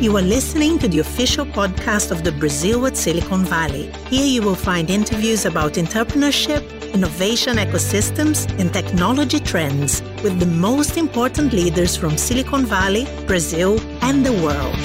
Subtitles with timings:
[0.00, 3.90] You are listening to the official podcast of the Brazil at Silicon Valley.
[4.06, 6.62] Here you will find interviews about entrepreneurship,
[6.94, 14.24] innovation ecosystems, and technology trends with the most important leaders from Silicon Valley, Brazil, and
[14.24, 14.78] the world.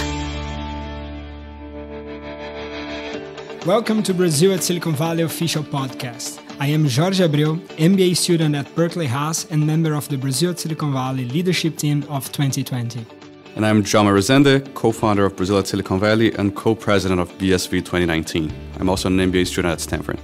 [3.67, 6.39] Welcome to Brazil at Silicon Valley official podcast.
[6.59, 10.59] I am Jorge Abreu, MBA student at Berkeley Haas and member of the Brazil at
[10.59, 13.22] Silicon Valley leadership team of 2020.
[13.55, 17.29] And I'm Jaume Rezende, co founder of Brazil at Silicon Valley and co president of
[17.37, 18.51] BSV 2019.
[18.79, 20.19] I'm also an MBA student at Stanford.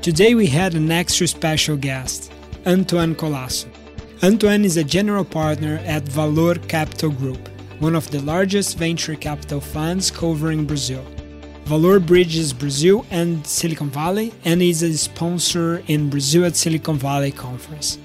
[0.00, 2.32] Today we had an extra special guest,
[2.66, 3.66] Antoine Colaço.
[4.22, 7.48] Antoine is a general partner at Valor Capital Group,
[7.80, 11.04] one of the largest venture capital funds covering Brazil.
[11.64, 17.32] Valor bridges Brazil and Silicon Valley and is a sponsor in Brazil at Silicon Valley
[17.32, 17.98] conference.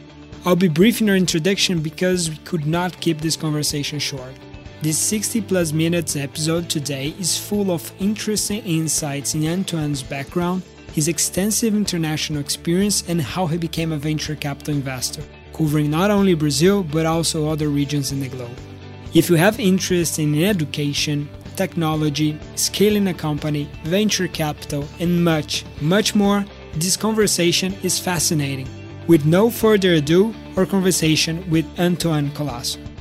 [0.46, 4.34] I'll be brief in our introduction because we could not keep this conversation short.
[4.84, 11.08] This 60 plus minutes episode today is full of interesting insights in Antoine's background, his
[11.08, 16.84] extensive international experience, and how he became a venture capital investor, covering not only Brazil
[16.84, 18.58] but also other regions in the globe.
[19.14, 26.14] If you have interest in education, technology, scaling a company, venture capital, and much, much
[26.14, 28.68] more, this conversation is fascinating.
[29.08, 32.93] With no further ado, our conversation with Antoine Colaço.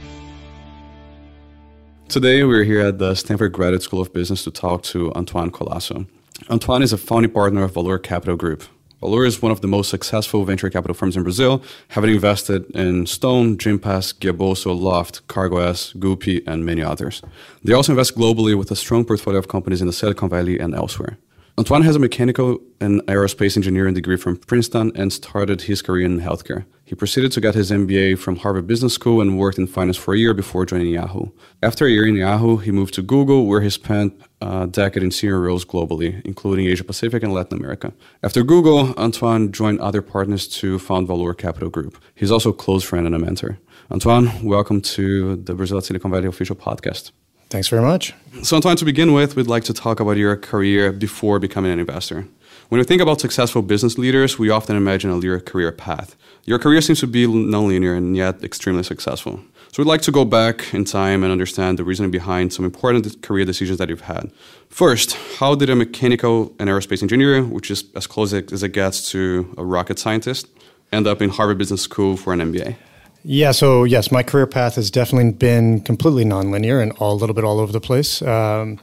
[2.13, 6.07] Today, we're here at the Stanford Graduate School of Business to talk to Antoine Colaço.
[6.51, 8.65] Antoine is a founding partner of Valor Capital Group.
[9.01, 13.07] Valor is one of the most successful venture capital firms in Brazil, having invested in
[13.07, 17.23] Stone, Gympass, Guiabolso, Loft, CargoX, Gupy, and many others.
[17.65, 20.75] They also invest globally with a strong portfolio of companies in the Silicon Valley and
[20.75, 21.17] elsewhere.
[21.57, 26.21] Antoine has a mechanical and aerospace engineering degree from Princeton and started his career in
[26.21, 26.67] healthcare.
[26.93, 30.13] He proceeded to get his MBA from Harvard Business School and worked in finance for
[30.13, 31.31] a year before joining Yahoo.
[31.63, 35.11] After a year in Yahoo, he moved to Google, where he spent a decade in
[35.11, 37.95] senior roles globally, including Asia Pacific and Latin America.
[38.23, 41.97] After Google, Antoine joined other partners to found Valor Capital Group.
[42.15, 43.59] He's also a close friend and a mentor.
[43.91, 47.13] Antoine, welcome to the Brazil Silicon Valley official podcast.
[47.49, 48.13] Thanks very much.
[48.43, 51.79] So, Antoine, to begin with, we'd like to talk about your career before becoming an
[51.79, 52.27] investor.
[52.73, 56.17] When we think about successful business leaders, we often imagine a linear career path.
[56.47, 59.41] Your career seems to be nonlinear and yet extremely successful.
[59.71, 63.21] So, we'd like to go back in time and understand the reasoning behind some important
[63.21, 64.33] career decisions that you've had.
[64.71, 69.11] First, how did a mechanical and aerospace engineer, which is as close as it gets
[69.11, 70.49] to a rocket scientist,
[70.93, 72.77] end up in Harvard Business School for an MBA?
[73.23, 77.35] Yeah, so yes, my career path has definitely been completely nonlinear and all, a little
[77.35, 78.23] bit all over the place.
[78.23, 78.81] Um,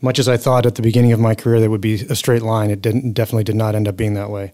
[0.00, 2.42] much as I thought at the beginning of my career that would be a straight
[2.42, 4.52] line, it didn't, definitely did not end up being that way.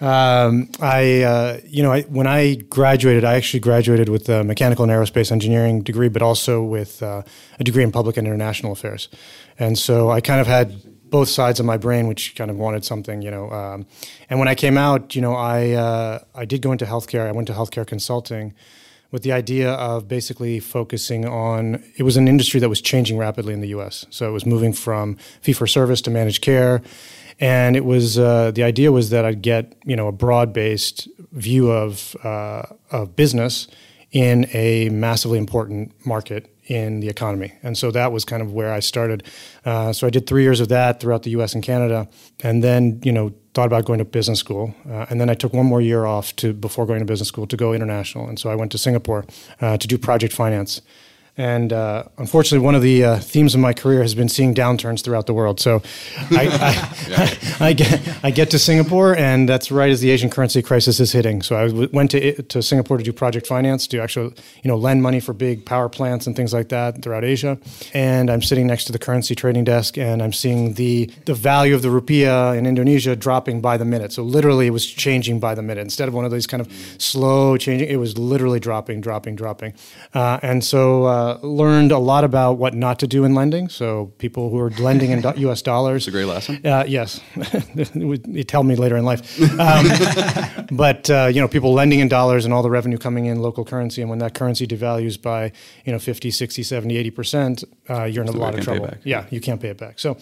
[0.00, 4.84] Um, I, uh, you know, I, when I graduated, I actually graduated with a mechanical
[4.84, 7.22] and aerospace engineering degree, but also with uh,
[7.58, 9.08] a degree in public and international affairs.
[9.58, 10.74] And so I kind of had
[11.08, 13.50] both sides of my brain, which kind of wanted something, you know.
[13.50, 13.86] Um,
[14.28, 17.26] and when I came out, you know, I uh, I did go into healthcare.
[17.26, 18.54] I went to healthcare consulting
[19.10, 21.82] with the idea of basically focusing on.
[21.96, 24.06] It was an industry that was changing rapidly in the U.S.
[24.10, 26.82] So it was moving from fee for service to managed care,
[27.38, 31.08] and it was uh, the idea was that I'd get you know a broad based
[31.32, 33.68] view of uh, of business
[34.12, 37.52] in a massively important market in the economy.
[37.62, 39.22] And so that was kind of where I started.
[39.64, 41.54] Uh, so I did three years of that throughout the U.S.
[41.54, 42.08] and Canada,
[42.42, 44.74] and then you know thought about going to business school.
[44.86, 47.46] Uh, and then I took one more year off to before going to business school
[47.46, 48.28] to go international.
[48.28, 49.24] And so I went to Singapore
[49.62, 50.82] uh, to do project finance.
[51.38, 55.04] And uh, unfortunately, one of the uh, themes of my career has been seeing downturns
[55.04, 55.60] throughout the world.
[55.60, 55.82] So
[56.30, 56.48] I,
[57.60, 60.98] I, I, get, I get to Singapore, and that's right as the Asian currency crisis
[60.98, 61.42] is hitting.
[61.42, 64.76] So I w- went to, to Singapore to do project finance, to actually you know,
[64.76, 67.58] lend money for big power plants and things like that throughout Asia.
[67.92, 71.74] And I'm sitting next to the currency trading desk, and I'm seeing the, the value
[71.74, 74.12] of the rupiah in Indonesia dropping by the minute.
[74.12, 75.82] So literally, it was changing by the minute.
[75.82, 79.74] Instead of one of these kind of slow changing, it was literally dropping, dropping, dropping.
[80.14, 83.68] Uh, and so uh, learned a lot about what not to do in lending.
[83.68, 85.62] So people who are lending in U.S.
[85.72, 86.02] dollars.
[86.02, 86.64] It's a great lesson.
[86.64, 87.20] Uh, yes,
[87.94, 89.40] you tell me later in life.
[89.58, 89.86] Um,
[90.70, 93.64] but uh, you know, people lending in dollars and all the revenue coming in local
[93.64, 95.52] currency, and when that currency devalues by
[95.84, 98.90] you know 50, 60, 70, 80 percent, uh, you're in a lot of trouble.
[99.04, 99.98] Yeah, you can't pay it back.
[99.98, 100.18] So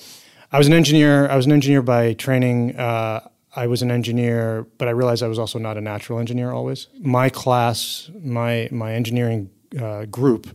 [0.52, 1.28] I was an engineer.
[1.28, 2.76] I was an engineer by training.
[2.76, 6.50] Uh, I was an engineer, but I realized I was also not a natural engineer
[6.50, 6.88] always.
[6.98, 10.46] My class, my my engineering uh, group.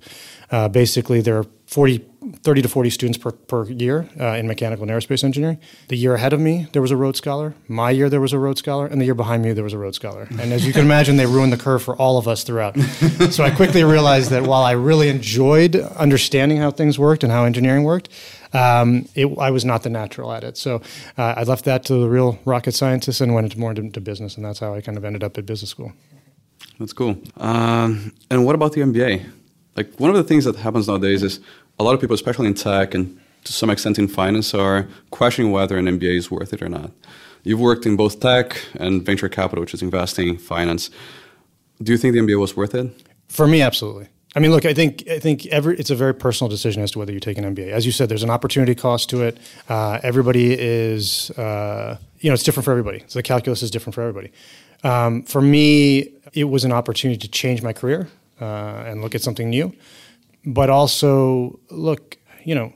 [0.51, 2.05] Uh, basically, there are 40
[2.43, 5.57] 30 to 40 students per, per year uh, in mechanical and aerospace engineering.
[5.87, 7.55] The year ahead of me, there was a Rhodes Scholar.
[7.67, 8.85] My year, there was a Rhodes Scholar.
[8.85, 10.27] And the year behind me, there was a Rhodes Scholar.
[10.29, 12.77] And as you can imagine, they ruined the curve for all of us throughout.
[13.31, 17.45] so I quickly realized that while I really enjoyed understanding how things worked and how
[17.45, 18.09] engineering worked,
[18.53, 20.57] um, it, I was not the natural at it.
[20.57, 20.81] So
[21.17, 24.35] uh, I left that to the real rocket scientists and went into more into business.
[24.35, 25.93] And that's how I kind of ended up at business school.
[26.79, 27.17] That's cool.
[27.37, 29.29] Um, and what about the MBA?
[29.75, 31.39] Like one of the things that happens nowadays is
[31.79, 35.51] a lot of people, especially in tech and to some extent in finance, are questioning
[35.51, 36.91] whether an MBA is worth it or not.
[37.43, 40.89] You've worked in both tech and venture capital, which is investing, finance.
[41.81, 42.89] Do you think the MBA was worth it?
[43.29, 44.07] For me, absolutely.
[44.35, 46.99] I mean, look, I think I think every it's a very personal decision as to
[46.99, 47.71] whether you take an MBA.
[47.71, 49.37] As you said, there's an opportunity cost to it.
[49.67, 53.03] Uh, everybody is, uh, you know, it's different for everybody.
[53.07, 54.31] So the calculus is different for everybody.
[54.83, 58.07] Um, for me, it was an opportunity to change my career
[58.39, 59.73] uh, and look at something new,
[60.45, 62.73] but also look, you know,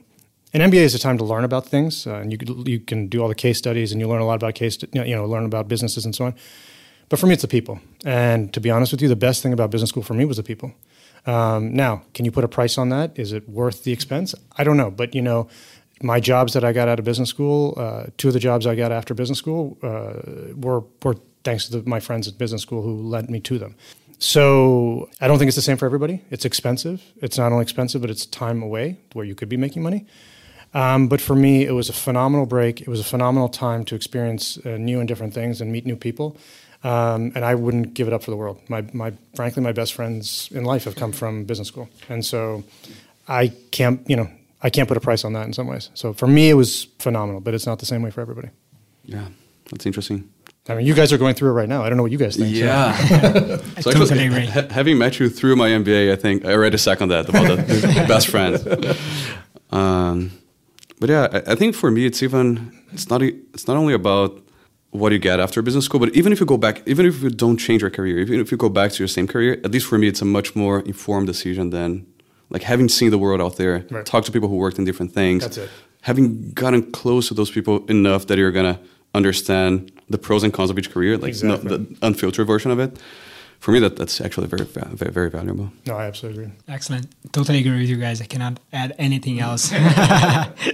[0.52, 3.08] an MBA is a time to learn about things, uh, and you can, you can
[3.08, 5.44] do all the case studies, and you learn a lot about case, you know, learn
[5.44, 6.34] about businesses and so on.
[7.08, 7.80] But for me, it's the people.
[8.04, 10.36] And to be honest with you, the best thing about business school for me was
[10.36, 10.72] the people.
[11.26, 13.18] Um, now, can you put a price on that?
[13.18, 14.34] Is it worth the expense?
[14.56, 15.48] I don't know, but you know,
[16.02, 18.74] my jobs that I got out of business school, uh, two of the jobs I
[18.74, 22.82] got after business school, uh, were were thanks to the, my friends at business school
[22.82, 23.74] who led me to them.
[24.18, 26.22] So I don't think it's the same for everybody.
[26.30, 27.02] It's expensive.
[27.20, 30.06] It's not only expensive, but it's time away where you could be making money.
[30.72, 32.80] Um, but for me, it was a phenomenal break.
[32.80, 35.96] It was a phenomenal time to experience uh, new and different things and meet new
[35.96, 36.36] people.
[36.82, 38.60] Um, and I wouldn't give it up for the world.
[38.68, 42.62] My, my, frankly, my best friends in life have come from business school, and so
[43.26, 44.28] I can't, you know,
[44.62, 45.88] I can't put a price on that in some ways.
[45.94, 48.50] So for me, it was phenomenal, but it's not the same way for everybody.
[49.06, 49.28] Yeah,
[49.70, 50.28] that's interesting.
[50.66, 51.82] I mean, you guys are going through it right now.
[51.82, 52.54] I don't know what you guys think.
[52.54, 52.96] Yeah.
[53.84, 54.46] So, so totally agree.
[54.46, 58.04] Ha- having met you through my MBA, I think I already second that about the
[58.08, 58.64] best friends.
[59.70, 60.30] Um,
[61.00, 64.40] but yeah, I, I, think for me, it's even it's not it's not only about
[64.90, 67.30] what you get after business school, but even if you go back, even if you
[67.30, 69.86] don't change your career, even if you go back to your same career, at least
[69.86, 72.06] for me, it's a much more informed decision than
[72.48, 74.06] like having seen the world out there, right.
[74.06, 75.42] talk to people who worked in different things.
[75.42, 75.70] That's it.
[76.02, 78.78] Having gotten close to those people enough that you're gonna
[79.14, 81.70] understand the pros and cons of each career, like exactly.
[81.70, 82.98] no, the unfiltered version of it.
[83.60, 85.72] For me, that, that's actually very, very, very valuable.
[85.86, 86.54] No, I absolutely agree.
[86.68, 87.06] Excellent.
[87.32, 88.20] Totally agree with you guys.
[88.20, 89.72] I cannot add anything else.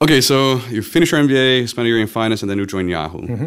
[0.00, 2.88] okay, so you finish your MBA, spend a year in finance, and then you join
[2.88, 3.20] Yahoo.
[3.20, 3.46] Mm-hmm.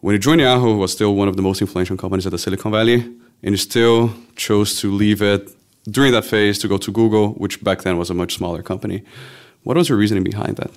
[0.00, 2.38] When you joined Yahoo, it was still one of the most influential companies at the
[2.38, 3.00] Silicon Valley,
[3.42, 5.50] and you still chose to leave it
[5.90, 9.02] during that phase to go to Google, which back then was a much smaller company.
[9.64, 10.70] What was your reasoning behind that?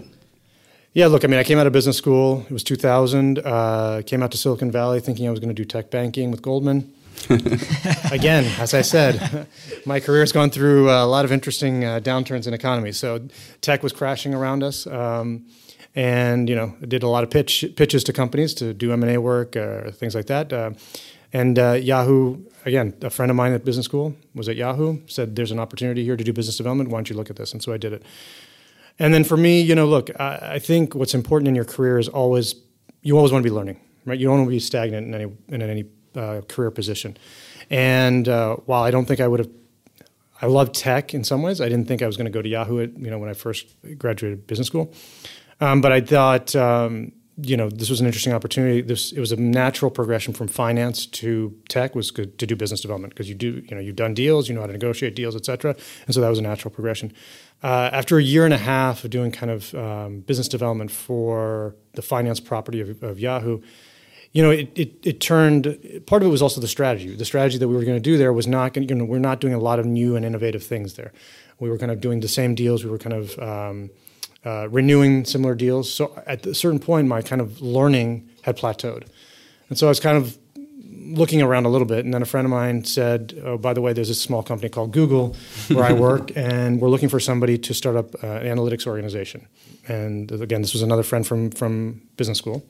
[0.98, 2.44] Yeah, look, I mean, I came out of business school.
[2.50, 3.38] It was 2000.
[3.38, 6.42] Uh, came out to Silicon Valley thinking I was going to do tech banking with
[6.42, 6.92] Goldman.
[8.12, 9.48] Again, as I said,
[9.86, 12.92] my career has gone through a lot of interesting uh, downturns in economy.
[12.94, 13.28] So
[13.62, 14.88] tech was crashing around us.
[14.88, 15.46] Um,
[15.94, 19.12] and you know, did a lot of pitch pitches to companies to do M and
[19.12, 20.52] A work, uh, things like that.
[20.52, 20.72] Uh,
[21.32, 24.98] and uh, Yahoo, again, a friend of mine at business school was at Yahoo.
[25.06, 26.90] Said, "There's an opportunity here to do business development.
[26.90, 28.02] Why don't you look at this?" And so I did it.
[29.00, 32.00] And then for me, you know, look, I, I think what's important in your career
[32.00, 32.56] is always
[33.02, 34.20] you always want to be learning, right?
[34.20, 35.86] You don't want to be stagnant in any in any
[36.16, 37.18] uh, career position.
[37.70, 39.50] And uh, while I don't think I would have,
[40.42, 41.62] I love tech in some ways.
[41.62, 42.82] I didn't think I was going to go to Yahoo.
[42.82, 44.94] At, you know, when I first graduated business school,
[45.62, 46.56] um, but I thought.
[46.56, 48.82] Um, you know, this was an interesting opportunity.
[48.82, 52.82] This it was a natural progression from finance to tech was good to do business
[52.82, 55.36] development because you do, you know, you've done deals, you know how to negotiate deals,
[55.36, 55.76] et cetera,
[56.06, 57.14] and so that was a natural progression.
[57.64, 61.76] Uh, after a year and a half of doing kind of um, business development for
[61.94, 63.62] the finance property of, of Yahoo,
[64.32, 65.78] you know, it, it, it, turned.
[66.06, 67.16] Part of it was also the strategy.
[67.16, 68.90] The strategy that we were going to do there was not going.
[68.90, 71.14] You know, we're not doing a lot of new and innovative things there.
[71.60, 72.84] We were kind of doing the same deals.
[72.84, 73.90] We were kind of um,
[74.48, 75.94] uh, renewing similar deals.
[75.94, 79.04] So at a certain point, my kind of learning had plateaued,
[79.70, 80.38] and so I was kind of
[81.20, 83.82] looking around a little bit, and then a friend of mine said, "Oh, by the
[83.82, 85.36] way, there's a small company called Google
[85.68, 89.48] where I work, and we're looking for somebody to start up uh, an analytics organization."
[89.88, 92.66] And again, this was another friend from from business school,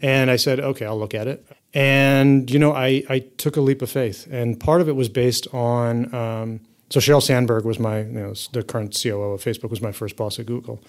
[0.00, 3.60] and I said, "Okay, I'll look at it." And you know, I I took a
[3.60, 6.14] leap of faith, and part of it was based on.
[6.14, 9.92] Um, so Sheryl Sandberg was my, you know, the current COO of Facebook was my
[9.92, 10.82] first boss at Google,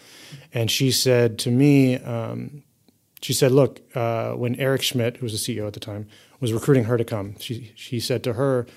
[0.53, 2.63] and she said to me, um,
[3.21, 6.07] she said, "Look, uh, when Eric Schmidt, who was the CEO at the time,
[6.39, 7.35] was recruiting her to come.
[7.39, 8.67] She she said to her,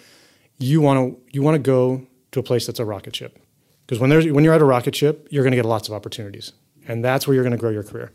[0.59, 3.39] "You want to you want to go to a place that's a rocket ship,
[3.87, 5.95] because when there's when you're at a rocket ship, you're going to get lots of
[5.95, 6.53] opportunities,
[6.89, 8.13] and that's where you're going to grow your career."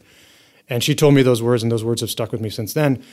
[0.67, 3.03] And she told me those words, and those words have stuck with me since then.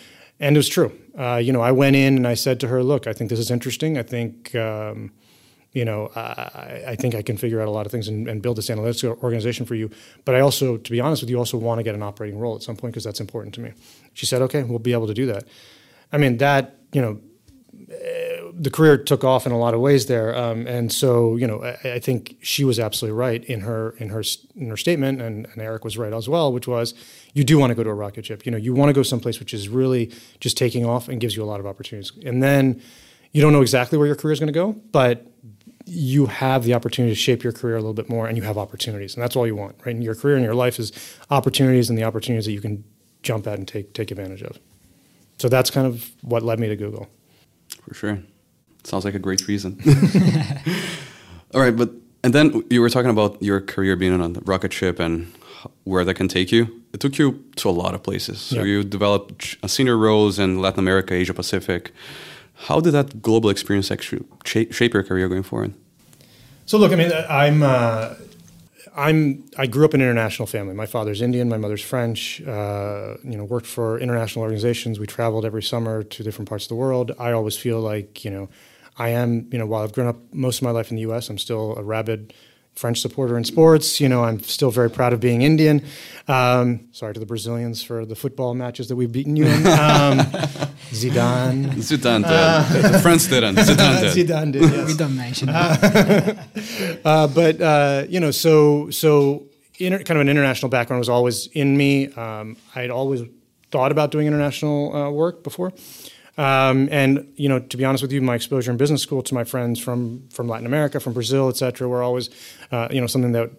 [0.40, 0.90] And it was true.
[1.18, 3.38] Uh, you know, I went in and I said to her, "Look, I think this
[3.38, 3.98] is interesting.
[3.98, 5.12] I think." Um,
[5.72, 8.42] you know, I, I, think I can figure out a lot of things and, and,
[8.42, 9.90] build this analytics organization for you.
[10.24, 12.54] But I also, to be honest with you, also want to get an operating role
[12.56, 13.72] at some point because that's important to me.
[14.12, 15.44] She said, okay, we'll be able to do that.
[16.12, 17.20] I mean, that, you know,
[18.54, 21.62] the career took off in a lot of ways there, um, and so you know
[21.62, 24.22] I, I, think she was absolutely right in her in her
[24.54, 26.94] in her statement, and, and, Eric was right as well, which was
[27.32, 28.44] you do want to go to a rocket ship.
[28.44, 31.34] You know, you want to go someplace which is really just taking off and gives
[31.34, 32.80] you a lot of opportunities, and then
[33.32, 35.26] you don't know exactly where your career is going to go, but
[35.84, 38.58] you have the opportunity to shape your career a little bit more, and you have
[38.58, 39.94] opportunities, and that's all you want, right?
[39.94, 40.92] In your career and your life is
[41.30, 42.84] opportunities and the opportunities that you can
[43.22, 44.58] jump at and take take advantage of.
[45.38, 47.08] So that's kind of what led me to Google.
[47.88, 48.18] For sure.
[48.84, 49.80] Sounds like a great reason.
[51.54, 51.90] All right, but
[52.24, 55.32] and then you were talking about your career being on a rocket ship and
[55.84, 56.82] where that can take you.
[56.92, 58.40] It took you to a lot of places.
[58.40, 58.64] So yeah.
[58.64, 61.92] you developed a senior roles in Latin America, Asia Pacific.
[62.66, 65.74] How did that global experience actually shape your career going forward?
[66.66, 68.14] So look, I mean, I'm uh,
[68.94, 70.74] I'm I grew up in an international family.
[70.74, 72.40] My father's Indian, my mother's French.
[72.42, 75.00] Uh, you know, worked for international organizations.
[75.00, 77.10] We traveled every summer to different parts of the world.
[77.18, 78.48] I always feel like you know,
[78.96, 81.28] I am you know, while I've grown up most of my life in the U.S.,
[81.28, 82.32] I'm still a rabid
[82.74, 84.00] French supporter in sports.
[84.00, 85.84] You know, I'm still very proud of being Indian.
[86.28, 89.62] Um, sorry to the Brazilians for the football matches that we've beaten you in.
[89.72, 90.18] Um,
[90.90, 91.72] Zidane.
[91.76, 92.30] Zidane did.
[92.30, 93.56] Uh, the French didn't.
[93.68, 94.28] Zidane did.
[94.28, 94.62] Zidane did.
[94.62, 94.88] Yes.
[94.88, 95.48] We don't mention.
[95.48, 96.44] Uh,
[97.04, 99.44] uh, but uh, you know, so so
[99.78, 102.12] inter- kind of an international background was always in me.
[102.12, 103.22] Um, I'd always
[103.70, 105.72] thought about doing international uh, work before.
[106.38, 109.34] Um, and you know, to be honest with you, my exposure in business school to
[109.34, 112.30] my friends from from Latin America, from Brazil, et cetera, were always
[112.70, 113.50] uh, you know something that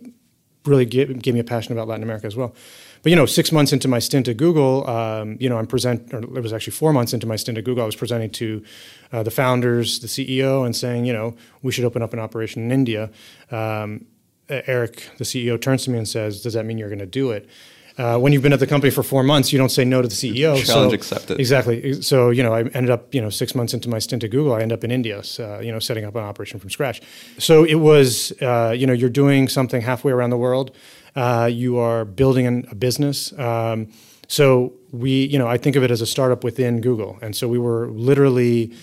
[0.65, 2.55] really gave, gave, me a passion about Latin America as well.
[3.01, 6.13] But you know, six months into my stint at Google, um, you know, I'm present.
[6.13, 7.83] Or it was actually four months into my stint at Google.
[7.83, 8.63] I was presenting to
[9.11, 12.63] uh, the founders, the CEO, and saying, you know, we should open up an operation
[12.63, 13.11] in India.
[13.51, 14.05] Um,
[14.49, 17.31] Eric, the CEO, turns to me and says, "Does that mean you're going to do
[17.31, 17.47] it?"
[17.97, 20.07] Uh, when you've been at the company for four months, you don't say no to
[20.07, 20.63] the CEO.
[20.65, 21.39] Challenge so, accepted.
[21.39, 22.01] Exactly.
[22.01, 24.53] So you know, I ended up you know six months into my stint at Google,
[24.53, 27.01] I ended up in India, uh, you know, setting up an operation from scratch.
[27.37, 30.75] So it was uh, you know you're doing something halfway around the world.
[31.15, 33.37] Uh, you are building an, a business.
[33.37, 33.91] Um,
[34.27, 37.47] so we you know I think of it as a startup within Google, and so
[37.47, 38.75] we were literally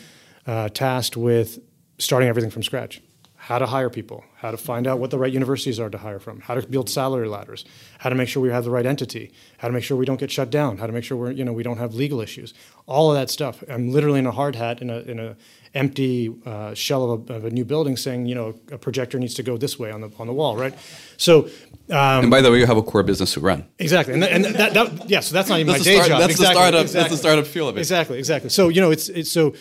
[0.46, 1.58] uh, tasked with
[1.98, 3.02] starting everything from scratch
[3.50, 6.20] how to hire people, how to find out what the right universities are to hire
[6.20, 7.64] from, how to build salary ladders,
[7.98, 10.20] how to make sure we have the right entity, how to make sure we don't
[10.20, 12.54] get shut down, how to make sure we're, you know, we don't have legal issues.
[12.86, 13.64] All of that stuff.
[13.68, 15.36] I'm literally in a hard hat in a, in a
[15.74, 19.34] empty uh, shell of a, of a, new building saying, you know, a projector needs
[19.34, 20.74] to go this way on the, on the wall, right?
[21.16, 21.46] So.
[21.88, 23.66] Um, and by the way, you have a core business to run.
[23.80, 24.14] Exactly.
[24.14, 26.20] And, and that, that, yeah, so that's not even that's my day start, job.
[26.20, 27.00] That's exactly, the startup, exactly.
[27.00, 27.80] that's the startup feel of it.
[27.80, 28.50] Exactly, exactly.
[28.50, 29.54] So, you know, it's, it's so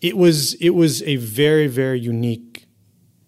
[0.00, 2.51] it was, it was a very, very unique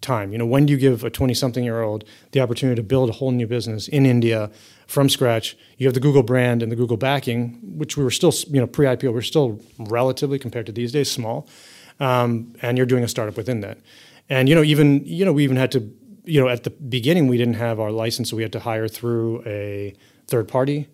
[0.05, 0.31] time.
[0.31, 3.09] You know, when do you give a 20 something year old the opportunity to build
[3.09, 4.51] a whole new business in India
[4.87, 5.57] from scratch?
[5.77, 8.67] You have the Google brand and the Google backing, which we were still, you know,
[8.67, 11.47] pre IPO, we're still relatively compared to these days small.
[11.99, 13.77] Um, and you're doing a startup within that.
[14.29, 15.91] And, you know, even, you know, we even had to,
[16.25, 18.87] you know, at the beginning, we didn't have our license, so we had to hire
[18.87, 19.93] through a
[20.27, 20.87] third party.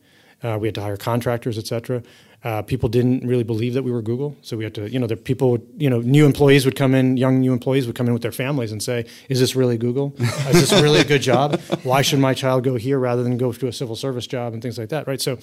[0.44, 2.02] Uh, we had to hire contractors, et cetera.
[2.44, 5.06] Uh, people didn't really believe that we were Google, so we had to, you know,
[5.06, 8.08] the people, would, you know, new employees would come in, young new employees would come
[8.08, 10.16] in with their families and say, "Is this really Google?
[10.50, 11.60] Is this really a good job?
[11.84, 14.62] Why should my child go here rather than go to a civil service job and
[14.62, 15.22] things like that?" Right.
[15.22, 15.38] So,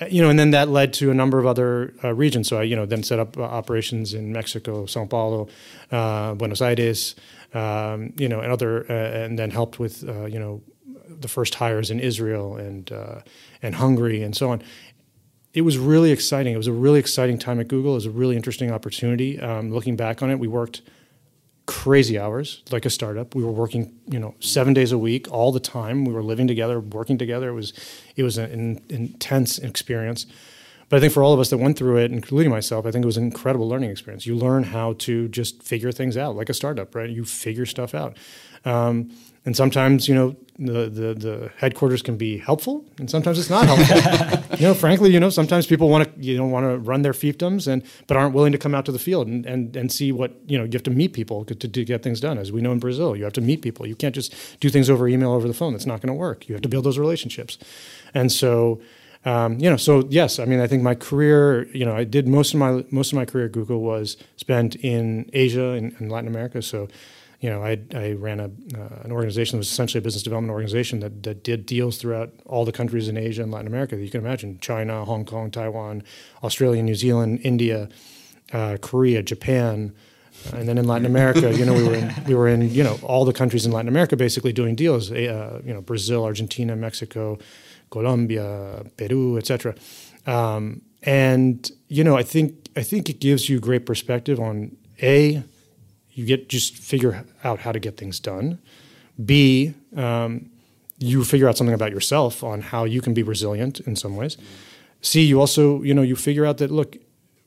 [0.00, 2.48] uh, you know, and then that led to a number of other uh, regions.
[2.48, 5.46] So I, you know, then set up uh, operations in Mexico, São Paulo,
[5.92, 7.14] uh, Buenos Aires,
[7.54, 10.60] um, you know, and other, uh, and then helped with, you know,
[11.08, 12.90] the first hires in Israel and
[13.62, 14.62] and Hungary and so on
[15.56, 16.52] it was really exciting.
[16.52, 17.92] It was a really exciting time at Google.
[17.92, 19.40] It was a really interesting opportunity.
[19.40, 20.82] Um, looking back on it, we worked
[21.64, 23.34] crazy hours like a startup.
[23.34, 26.04] We were working, you know, seven days a week all the time.
[26.04, 27.48] We were living together, working together.
[27.48, 27.72] It was,
[28.16, 30.26] it was an, an intense experience.
[30.88, 33.04] But I think for all of us that went through it, including myself, I think
[33.04, 34.24] it was an incredible learning experience.
[34.26, 37.10] You learn how to just figure things out like a startup, right?
[37.10, 38.16] You figure stuff out.
[38.64, 39.10] Um,
[39.46, 43.66] and sometimes, you know, the, the, the headquarters can be helpful, and sometimes it's not
[43.66, 44.56] helpful.
[44.58, 47.12] you know, frankly, you know, sometimes people want to you know want to run their
[47.12, 50.10] fiefdoms and but aren't willing to come out to the field and, and, and see
[50.10, 50.64] what you know.
[50.64, 52.38] You have to meet people to, to get things done.
[52.38, 53.86] As we know in Brazil, you have to meet people.
[53.86, 55.74] You can't just do things over email over the phone.
[55.74, 56.48] That's not going to work.
[56.48, 57.58] You have to build those relationships,
[58.14, 58.80] and so.
[59.26, 62.28] Um, you know, so yes, I mean, I think my career, you know, I did
[62.28, 66.28] most of my most of my career at Google was spent in Asia and, Latin
[66.28, 66.62] America.
[66.62, 66.86] So,
[67.40, 70.52] you know, I, I ran a, uh, an organization that was essentially a business development
[70.52, 74.02] organization that, that did deals throughout all the countries in Asia and Latin America that
[74.02, 76.04] you can imagine China, Hong Kong, Taiwan,
[76.44, 77.88] Australia, New Zealand, India,
[78.52, 79.92] uh, Korea, Japan,
[80.52, 82.96] and then in Latin America, you know, we were in we were in you know
[83.02, 85.10] all the countries in Latin America basically doing deals.
[85.10, 87.38] Uh, you know, Brazil, Argentina, Mexico,
[87.90, 89.74] Colombia, Peru, etc.
[90.26, 95.42] Um, and you know, I think I think it gives you great perspective on a
[96.10, 98.58] you get just figure out how to get things done.
[99.24, 100.50] B um,
[100.98, 104.36] you figure out something about yourself on how you can be resilient in some ways.
[105.00, 106.96] C you also you know you figure out that look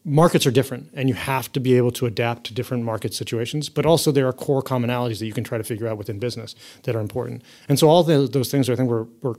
[0.06, 3.68] markets are different and you have to be able to adapt to different market situations
[3.68, 6.56] but also there are core commonalities that you can try to figure out within business
[6.84, 9.36] that are important and so all the, those things i think were, were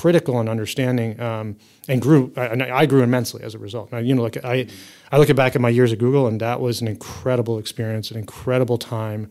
[0.00, 1.56] critical in understanding um,
[1.88, 3.92] and grew and I grew immensely as a result.
[3.92, 4.66] Now, you know, like I,
[5.12, 8.18] I look back at my years at Google, and that was an incredible experience, an
[8.18, 9.30] incredible time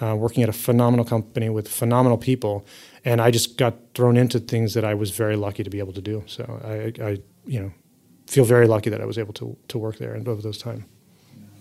[0.00, 2.64] uh, working at a phenomenal company with phenomenal people,
[3.04, 5.92] and I just got thrown into things that I was very lucky to be able
[5.94, 6.22] to do.
[6.26, 7.10] So I, I
[7.46, 7.72] you know,
[8.26, 10.84] feel very lucky that I was able to to work there and over those time.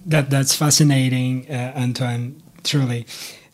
[0.05, 2.41] That that's fascinating, uh, Antoine.
[2.63, 3.05] Truly.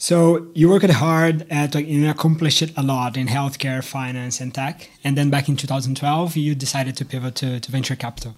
[0.01, 5.17] So you worked hard at you accomplished a lot in healthcare, finance, and tech, and
[5.17, 8.37] then back in 2012 you decided to pivot to, to venture capital.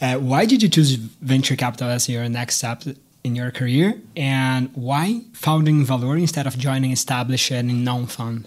[0.00, 2.84] Uh, why did you choose venture capital as your next step
[3.24, 8.46] in your career, and why founding Valor instead of joining established and known fund?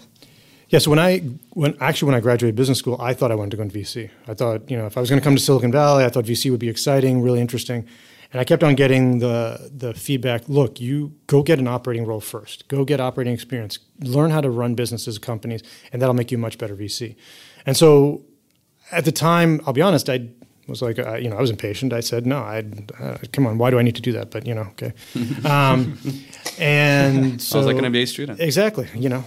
[0.70, 1.18] Yeah, so when I
[1.50, 4.08] when actually when I graduated business school, I thought I wanted to go into VC.
[4.28, 6.24] I thought you know if I was going to come to Silicon Valley, I thought
[6.24, 7.86] VC would be exciting, really interesting.
[8.32, 10.48] And I kept on getting the the feedback.
[10.48, 12.68] Look, you go get an operating role first.
[12.68, 13.78] Go get operating experience.
[14.00, 17.16] Learn how to run businesses, companies, and that'll make you a much better VC.
[17.64, 18.24] And so,
[18.92, 20.28] at the time, I'll be honest, I
[20.68, 21.92] was like, uh, you know, I was impatient.
[21.92, 22.64] I said, no, I
[23.00, 24.30] uh, come on, why do I need to do that?
[24.30, 24.92] But you know, okay.
[25.44, 25.98] Um,
[26.58, 28.40] and so, I was like an MBA student.
[28.40, 28.88] Exactly.
[28.94, 29.24] You know,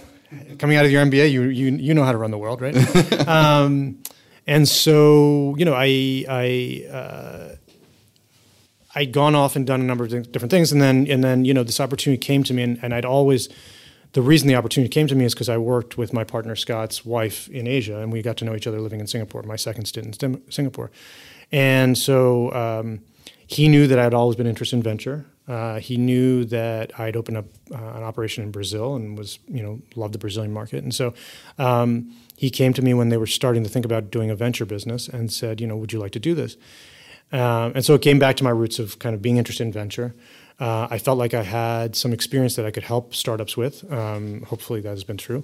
[0.58, 2.76] coming out of your MBA, you you you know how to run the world, right?
[3.28, 4.02] um,
[4.46, 6.86] and so, you know, I I.
[6.90, 7.56] Uh,
[8.94, 11.54] I'd gone off and done a number of different things, and then and then you
[11.54, 13.48] know this opportunity came to me, and, and I'd always
[14.12, 17.04] the reason the opportunity came to me is because I worked with my partner Scott's
[17.04, 19.42] wife in Asia, and we got to know each other living in Singapore.
[19.42, 20.90] My second stint in Singapore,
[21.52, 23.00] and so um,
[23.46, 25.26] he knew that I'd always been interested in venture.
[25.46, 29.62] Uh, he knew that I'd opened up uh, an operation in Brazil and was you
[29.62, 31.14] know loved the Brazilian market, and so.
[31.58, 34.64] Um, he came to me when they were starting to think about doing a venture
[34.64, 36.56] business and said, you know, would you like to do this?
[37.32, 39.72] Um, and so it came back to my roots of kind of being interested in
[39.72, 40.14] venture.
[40.58, 43.90] Uh, I felt like I had some experience that I could help startups with.
[43.90, 45.42] Um, hopefully, that has been true.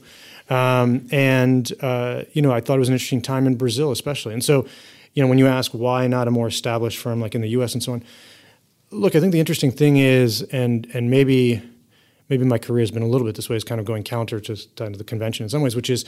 [0.50, 4.34] Um, and uh, you know, I thought it was an interesting time in Brazil, especially.
[4.34, 4.66] And so,
[5.14, 7.72] you know, when you ask why not a more established firm like in the U.S.
[7.72, 8.04] and so on,
[8.90, 11.62] look, I think the interesting thing is, and and maybe
[12.28, 14.38] maybe my career has been a little bit this way, is kind of going counter
[14.40, 16.04] to, the convention in some ways, which is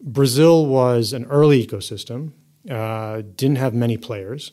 [0.00, 2.32] Brazil was an early ecosystem,
[2.70, 4.52] uh, didn't have many players.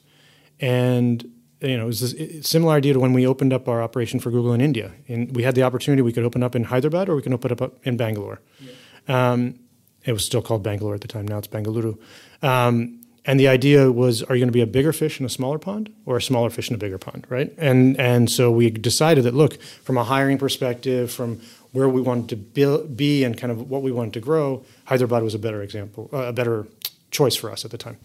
[0.59, 4.19] And you know, it was a similar idea to when we opened up our operation
[4.19, 4.91] for Google in India.
[5.07, 7.51] And we had the opportunity we could open up in Hyderabad or we can open
[7.51, 8.41] up in Bangalore.
[8.59, 9.31] Yeah.
[9.31, 9.59] Um,
[10.05, 11.27] it was still called Bengaluru at the time.
[11.27, 11.95] Now it's Bangalore.
[12.41, 15.29] Um, and the idea was, are you going to be a bigger fish in a
[15.29, 17.53] smaller pond, or a smaller fish in a bigger pond, right?
[17.57, 21.41] And and so we decided that look, from a hiring perspective, from
[21.73, 25.23] where we wanted to be, be and kind of what we wanted to grow, Hyderabad
[25.23, 26.67] was a better example, uh, a better
[27.11, 27.97] choice for us at the time.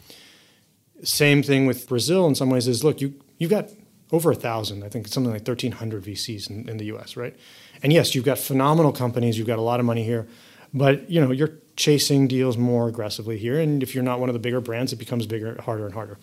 [1.02, 3.68] Same thing with Brazil in some ways is look, you, you've got
[4.12, 7.34] over a thousand, I think something like 1,300 VCs in, in the US, right?
[7.82, 10.28] And yes, you've got phenomenal companies, you've got a lot of money here,
[10.74, 13.58] but you know, you're chasing deals more aggressively here.
[13.58, 16.18] And if you're not one of the bigger brands, it becomes bigger, harder and harder.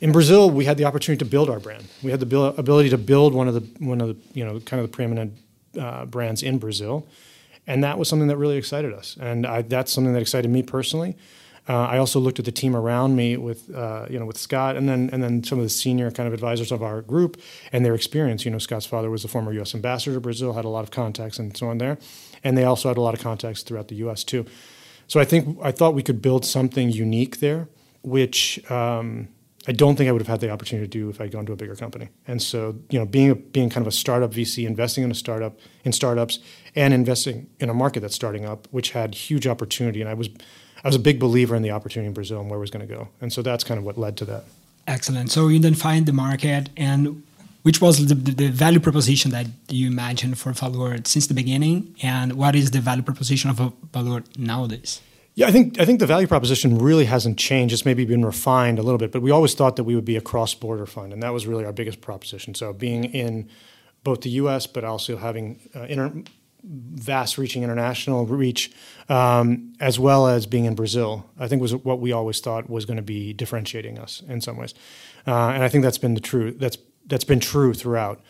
[0.00, 1.84] In Brazil, we had the opportunity to build our brand.
[2.02, 4.82] We had the ability to build one of the one of the you know kind
[4.82, 5.34] of the preeminent
[5.80, 7.06] uh, brands in Brazil,
[7.66, 9.16] and that was something that really excited us.
[9.20, 11.16] And I, that's something that excited me personally.
[11.66, 14.76] Uh, I also looked at the team around me with uh, you know with Scott
[14.76, 17.40] and then and then some of the senior kind of advisors of our group
[17.72, 18.44] and their experience.
[18.44, 19.74] You know, Scott's father was a former U.S.
[19.74, 21.98] ambassador to Brazil, had a lot of contacts and so on there,
[22.42, 24.24] and they also had a lot of contacts throughout the U.S.
[24.24, 24.44] too.
[25.06, 27.68] So I think I thought we could build something unique there,
[28.02, 28.70] which.
[28.70, 29.28] Um,
[29.66, 31.52] I don't think I would have had the opportunity to do if I'd gone to
[31.52, 32.10] a bigger company.
[32.26, 35.14] And so, you know, being a, being kind of a startup VC, investing in a
[35.14, 36.38] startup in startups,
[36.76, 40.28] and investing in a market that's starting up, which had huge opportunity, and I was
[40.84, 42.86] I was a big believer in the opportunity in Brazil and where it was going
[42.86, 43.08] to go.
[43.20, 44.44] And so that's kind of what led to that.
[44.86, 45.32] Excellent.
[45.32, 47.22] So you then find the market and
[47.62, 52.34] which was the, the, value proposition that you imagined for Valor since the beginning and
[52.34, 55.00] what is the value proposition of Valor nowadays?
[55.34, 57.72] Yeah, I think I think the value proposition really hasn't changed.
[57.72, 60.16] It's maybe been refined a little bit, but we always thought that we would be
[60.16, 62.54] a cross-border fund, and that was really our biggest proposition.
[62.54, 63.48] So being in
[64.04, 64.68] both the U.S.
[64.68, 66.22] but also having uh, inter-
[66.64, 68.72] vast reaching international reach,
[69.08, 72.84] um, as well as being in Brazil, I think was what we always thought was
[72.84, 74.74] going to be differentiating us in some ways,
[75.26, 78.20] uh, and I think that's been the true that's that's been true throughout.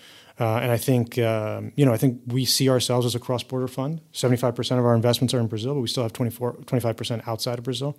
[0.41, 3.69] Uh, and I think um, you know I think we see ourselves as a cross-border
[3.69, 4.01] fund.
[4.13, 7.59] Seventy-five percent of our investments are in Brazil, but we still have 25 percent outside
[7.59, 7.97] of Brazil.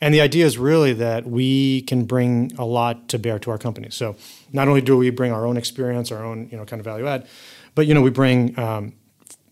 [0.00, 3.56] And the idea is really that we can bring a lot to bear to our
[3.58, 3.94] companies.
[3.94, 4.14] So
[4.52, 7.08] not only do we bring our own experience, our own you know kind of value
[7.08, 7.26] add,
[7.74, 8.92] but you know we bring um,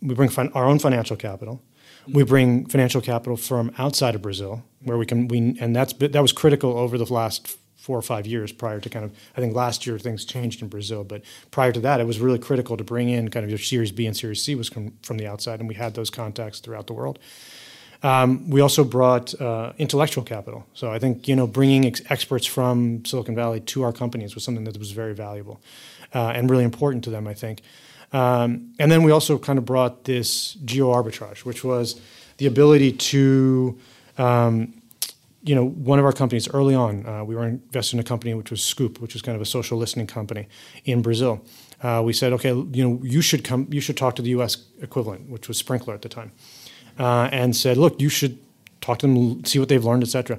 [0.00, 1.62] we bring fin- our own financial capital.
[2.06, 6.20] We bring financial capital from outside of Brazil, where we can we and that's that
[6.20, 9.54] was critical over the last four or five years prior to kind of I think
[9.54, 12.84] last year things changed in Brazil, but prior to that it was really critical to
[12.84, 15.60] bring in kind of your Series B and Series C was from, from the outside,
[15.60, 17.18] and we had those contacts throughout the world.
[18.02, 20.66] Um, we also brought uh, intellectual capital.
[20.74, 24.44] So I think you know bringing ex- experts from Silicon Valley to our companies was
[24.44, 25.60] something that was very valuable
[26.14, 27.26] uh, and really important to them.
[27.26, 27.62] I think.
[28.14, 32.00] Um, and then we also kind of brought this geo arbitrage, which was
[32.36, 33.76] the ability to,
[34.18, 34.72] um,
[35.42, 38.32] you know, one of our companies early on, uh, we were invested in a company
[38.32, 40.46] which was Scup, which was kind of a social listening company
[40.84, 41.44] in Brazil.
[41.82, 44.58] Uh, we said, okay, you know, you should come, you should talk to the U.S.
[44.80, 46.30] equivalent, which was Sprinklr at the time,
[47.00, 48.38] uh, and said, look, you should
[48.80, 50.38] talk to them, see what they've learned, et cetera.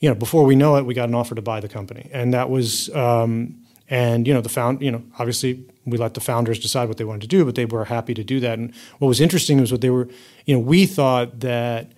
[0.00, 2.32] You know, before we know it, we got an offer to buy the company, and
[2.32, 6.58] that was, um, and you know, the found, you know, obviously we let the founders
[6.58, 8.58] decide what they wanted to do, but they were happy to do that.
[8.58, 10.08] And what was interesting was what they were,
[10.44, 11.92] you know, we thought that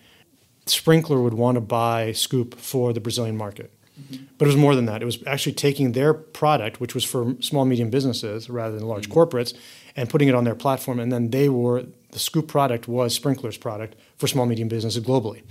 [0.66, 3.72] Sprinklr would want to buy Scup for the Brazilian market.
[4.00, 4.24] Mm-hmm.
[4.38, 5.02] But it was more than that.
[5.02, 9.08] It was actually taking their product, which was for small, medium businesses rather than large
[9.08, 9.18] mm-hmm.
[9.18, 9.54] corporates,
[9.96, 10.98] and putting it on their platform.
[10.98, 15.42] And then they were, the Scup product was Sprinklr's product for small, medium businesses globally.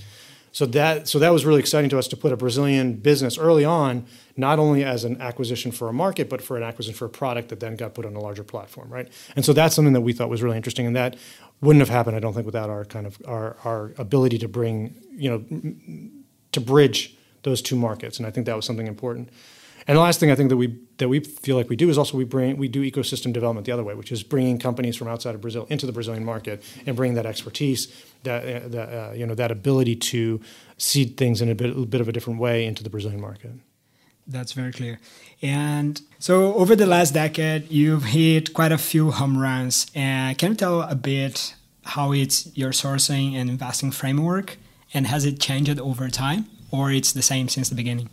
[0.54, 3.64] So that so that was really exciting to us to put a Brazilian business early
[3.64, 7.10] on, not only as an acquisition for a market, but for an acquisition for a
[7.10, 9.08] product that then got put on a larger platform, right?
[9.36, 11.16] And so that's something that we thought was really interesting, and that
[11.62, 14.96] wouldn't have happened, I don't think, without our kind of our our ability to bring
[15.12, 16.12] you know
[16.52, 19.30] to bridge those two markets, and I think that was something important.
[19.92, 21.98] And the last thing I think that we that we feel like we do is
[21.98, 25.10] also we bring we do ecosystem development the other way, which is bringing companies from
[25.10, 29.12] outside of Brazil into the Brazilian market and bringing that expertise, that uh, the, uh,
[29.12, 30.40] you know that ability to
[30.78, 33.52] seed things in a bit, a bit of a different way into the Brazilian market.
[34.26, 34.98] That's very clear.
[35.42, 39.88] And so over the last decade, you've hit quite a few home runs.
[39.94, 44.56] And can you tell a bit how it's your sourcing and investing framework,
[44.94, 48.08] and has it changed over time, or it's the same since the beginning?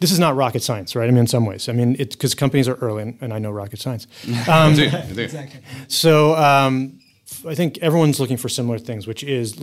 [0.00, 1.08] This is not rocket science, right?
[1.08, 3.38] I mean, in some ways, I mean, it's because companies are early, and, and, I
[3.38, 4.06] know rocket science.
[4.48, 5.60] Um, exactly.
[5.88, 6.98] So um,
[7.46, 9.56] I think everyone's looking for similar things, which is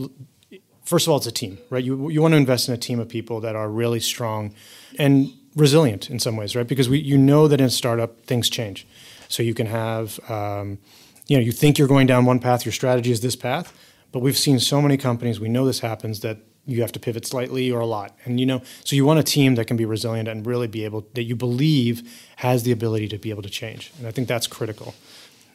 [0.84, 1.84] first of all, it's a team, right?
[1.84, 4.54] You you want to invest in a team of people that are really strong
[4.98, 6.67] and resilient in some ways, right?
[6.67, 8.88] Because we you know that in a startup things change,
[9.28, 10.20] so you can have.
[10.30, 10.80] Um,
[11.28, 13.74] you know, you think you're going down one path, your strategy is this path,
[14.12, 17.26] but we've seen so many companies, we know this happens, that you have to pivot
[17.26, 18.15] slightly or a lot.
[18.26, 20.86] And you know, so you want a team that can be resilient and really be
[20.86, 23.91] able that you believe has the ability to be able to change.
[23.97, 24.93] And I think that's critical.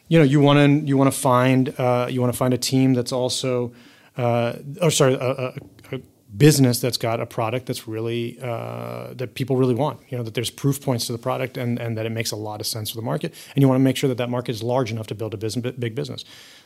[0.09, 2.57] You know, you want to you want to find uh, you want to find a
[2.57, 3.73] team that's also,
[4.17, 5.53] uh, or sorry, a, a,
[5.91, 6.01] a,
[6.35, 9.99] business that's got a product that's really uh, that people really want.
[10.09, 12.35] You know, that there's proof points to the product and and that it makes a
[12.35, 13.33] lot of sense for the market.
[13.55, 15.37] And you want to make sure that that market is large enough to build a
[15.37, 16.23] business, big business.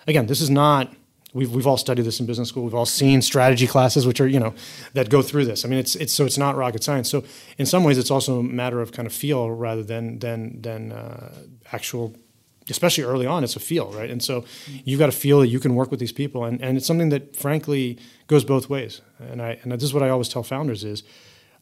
[0.08, 0.94] Again, this is not
[1.34, 2.64] We've, we've all studied this in business school.
[2.64, 4.54] We've all seen strategy classes, which are you know
[4.94, 5.64] that go through this.
[5.64, 7.10] I mean, it's it's so it's not rocket science.
[7.10, 7.24] So
[7.58, 10.92] in some ways, it's also a matter of kind of feel rather than than than
[10.92, 11.34] uh,
[11.72, 12.16] actual.
[12.70, 14.10] Especially early on, it's a feel, right?
[14.10, 14.46] And so
[14.86, 17.10] you've got to feel that you can work with these people, and, and it's something
[17.10, 19.02] that frankly goes both ways.
[19.20, 21.04] And I and this is what I always tell founders is,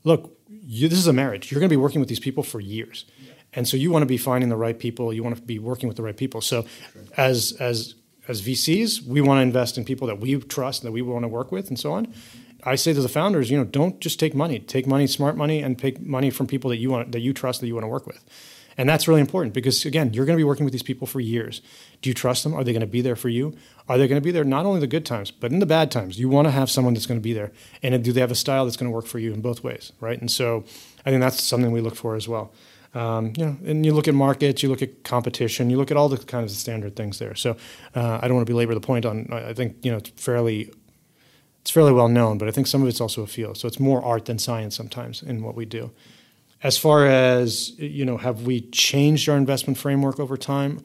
[0.03, 1.51] look, you, this is a marriage.
[1.51, 3.05] You're going to be working with these people for years.
[3.53, 5.12] And so you want to be finding the right people.
[5.13, 6.41] You want to be working with the right people.
[6.41, 6.65] So,
[7.17, 7.95] as as
[8.30, 11.28] as VCs, we want to invest in people that we trust, that we want to
[11.28, 12.13] work with, and so on.
[12.63, 14.60] I say to the founders, you know, don't just take money.
[14.60, 17.60] Take money, smart money, and take money from people that you want, that you trust,
[17.62, 18.24] that you want to work with.
[18.78, 21.20] And that's really important because again, you're going to be working with these people for
[21.20, 21.62] years.
[22.02, 22.54] Do you trust them?
[22.54, 23.58] Are they going to be there for you?
[23.89, 25.92] Are they going to be there not only the good times, but in the bad
[25.92, 26.18] times?
[26.18, 27.52] You want to have someone that's going to be there,
[27.84, 29.92] and do they have a style that's going to work for you in both ways,
[30.00, 30.20] right?
[30.22, 30.63] And so,
[31.06, 32.54] I think that's something we look for as well.
[32.93, 35.97] Um, you know, and you look at markets, you look at competition, you look at
[35.97, 37.36] all the kinds of standard things there.
[37.36, 37.56] So
[37.95, 39.28] uh, I don't want to belabor the point on.
[39.32, 40.71] I think you know it's fairly
[41.62, 43.54] it's fairly well known, but I think some of it's also a feel.
[43.54, 45.91] So it's more art than science sometimes in what we do.
[46.63, 50.84] As far as you know, have we changed our investment framework over time?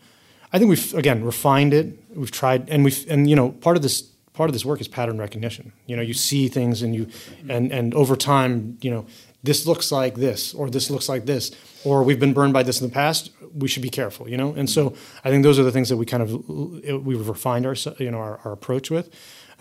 [0.52, 1.98] I think we've again refined it.
[2.14, 4.02] We've tried, and we've and you know part of this
[4.34, 5.72] part of this work is pattern recognition.
[5.86, 7.08] You know, you see things, and you
[7.48, 9.06] and and over time, you know,
[9.44, 11.52] this looks like this or this looks like this
[11.84, 14.52] or we've been burned by this in the past we should be careful you know
[14.54, 16.48] and so i think those are the things that we kind of
[17.04, 19.10] we've refined our you know our, our approach with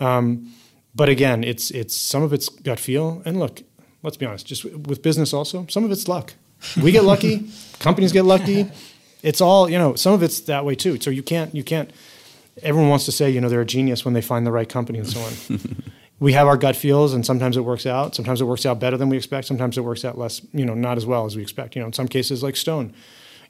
[0.00, 0.52] um,
[0.94, 3.62] but again it's it's some of it's gut feel and look
[4.02, 6.34] let's be honest just with business also some of it's luck
[6.82, 8.68] we get lucky companies get lucky
[9.24, 9.94] it's all you know.
[9.94, 11.00] Some of it's that way too.
[11.00, 11.90] So you can't you can't.
[12.62, 14.98] Everyone wants to say you know they're a genius when they find the right company
[14.98, 15.32] and so on.
[16.20, 18.14] we have our gut feels, and sometimes it works out.
[18.14, 19.46] Sometimes it works out better than we expect.
[19.46, 21.74] Sometimes it works out less, you know, not as well as we expect.
[21.74, 22.94] You know, in some cases like Stone,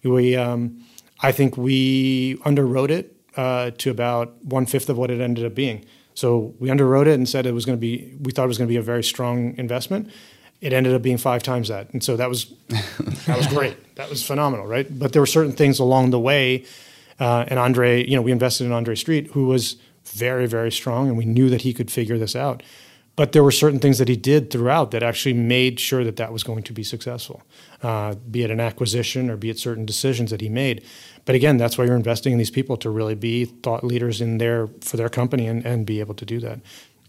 [0.02, 0.82] we um,
[1.20, 5.54] I think we underwrote it uh, to about one fifth of what it ended up
[5.54, 5.84] being.
[6.14, 8.16] So we underwrote it and said it was going to be.
[8.20, 10.10] We thought it was going to be a very strong investment.
[10.60, 12.54] It ended up being five times that, and so that was
[13.26, 13.96] that was great.
[13.96, 14.86] That was phenomenal, right?
[14.98, 16.64] But there were certain things along the way,
[17.20, 21.08] uh, and Andre, you know, we invested in Andre Street, who was very very strong,
[21.08, 22.62] and we knew that he could figure this out.
[23.16, 26.32] But there were certain things that he did throughout that actually made sure that that
[26.32, 27.42] was going to be successful,
[27.80, 30.84] uh, be it an acquisition or be it certain decisions that he made.
[31.24, 34.38] But again, that's why you're investing in these people to really be thought leaders in
[34.38, 36.60] their for their company and, and be able to do that.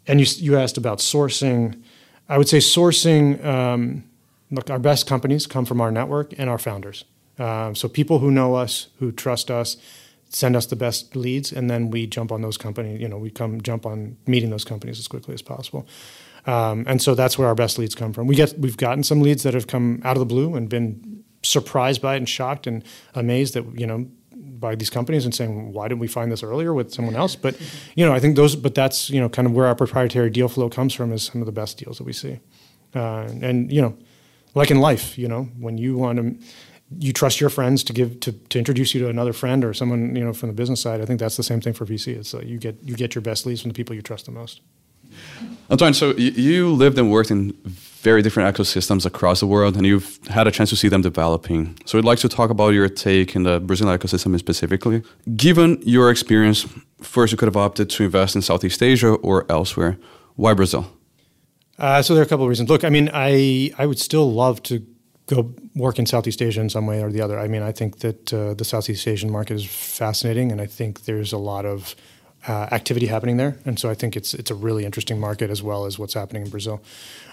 [0.07, 1.81] And you you asked about sourcing.
[2.29, 3.43] I would say sourcing.
[3.43, 4.03] Um,
[4.51, 7.03] look, our best companies come from our network and our founders.
[7.39, 9.77] Um, so people who know us, who trust us,
[10.35, 12.99] send us the best leads, and then we jump on those companies.
[12.99, 15.87] You know, we come jump on meeting those companies as quickly as possible.
[16.45, 18.27] Um, and so that's where our best leads come from.
[18.27, 21.23] We get we've gotten some leads that have come out of the blue and been
[21.41, 25.71] surprised by it and shocked and amazed that you know by these companies and saying
[25.71, 27.55] why didn't we find this earlier with someone else but
[27.93, 30.47] you know i think those but that's you know kind of where our proprietary deal
[30.47, 32.39] flow comes from is some of the best deals that we see
[32.95, 33.95] uh, and you know
[34.55, 36.35] like in life you know when you want to
[36.99, 40.15] you trust your friends to give to, to introduce you to another friend or someone
[40.15, 42.33] you know from the business side i think that's the same thing for vc it's
[42.33, 44.61] you get you get your best leads from the people you trust the most
[45.69, 50.19] Antoine, so you lived and worked in very different ecosystems across the world, and you've
[50.27, 51.75] had a chance to see them developing.
[51.85, 55.01] So I'd like to talk about your take in the Brazilian ecosystem specifically.
[55.35, 56.67] Given your experience,
[57.01, 59.97] first you could have opted to invest in Southeast Asia or elsewhere.
[60.35, 60.91] Why Brazil?
[61.79, 62.69] Uh, so there are a couple of reasons.
[62.69, 64.85] Look, I mean, I I would still love to
[65.27, 67.39] go work in Southeast Asia in some way or the other.
[67.39, 71.05] I mean, I think that uh, the Southeast Asian market is fascinating, and I think
[71.05, 71.95] there's a lot of
[72.47, 75.63] uh, activity happening there, and so I think it's it's a really interesting market as
[75.63, 76.81] well as what's happening in Brazil.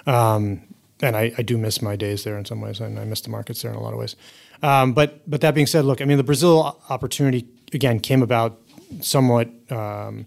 [0.07, 0.63] Um,
[1.03, 3.31] and I, I, do miss my days there in some ways, and I miss the
[3.31, 4.17] markets there in a lot of ways.
[4.63, 8.59] Um, but but that being said, look, I mean, the Brazil opportunity again came about
[9.01, 9.51] somewhat.
[9.71, 10.27] Um,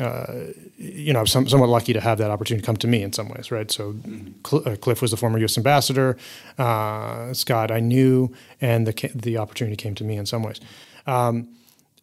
[0.00, 0.32] uh,
[0.76, 3.28] you know, I'm some, somewhat lucky to have that opportunity come to me in some
[3.28, 3.70] ways, right?
[3.70, 3.94] So,
[4.46, 5.56] Cl- uh, Cliff was the former U.S.
[5.56, 6.16] ambassador.
[6.58, 10.60] Uh, Scott, I knew, and the the opportunity came to me in some ways.
[11.06, 11.48] Um,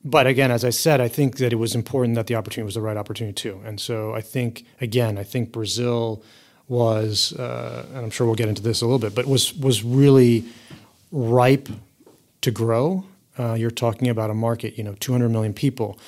[0.03, 2.75] but again, as I said, I think that it was important that the opportunity was
[2.75, 3.61] the right opportunity too.
[3.65, 6.23] And so I think again, I think Brazil
[6.67, 9.83] was, uh, and I'm sure we'll get into this a little bit, but was was
[9.83, 10.45] really
[11.11, 11.69] ripe
[12.41, 13.03] to grow.
[13.37, 15.99] Uh, you're talking about a market, you know, 200 million people,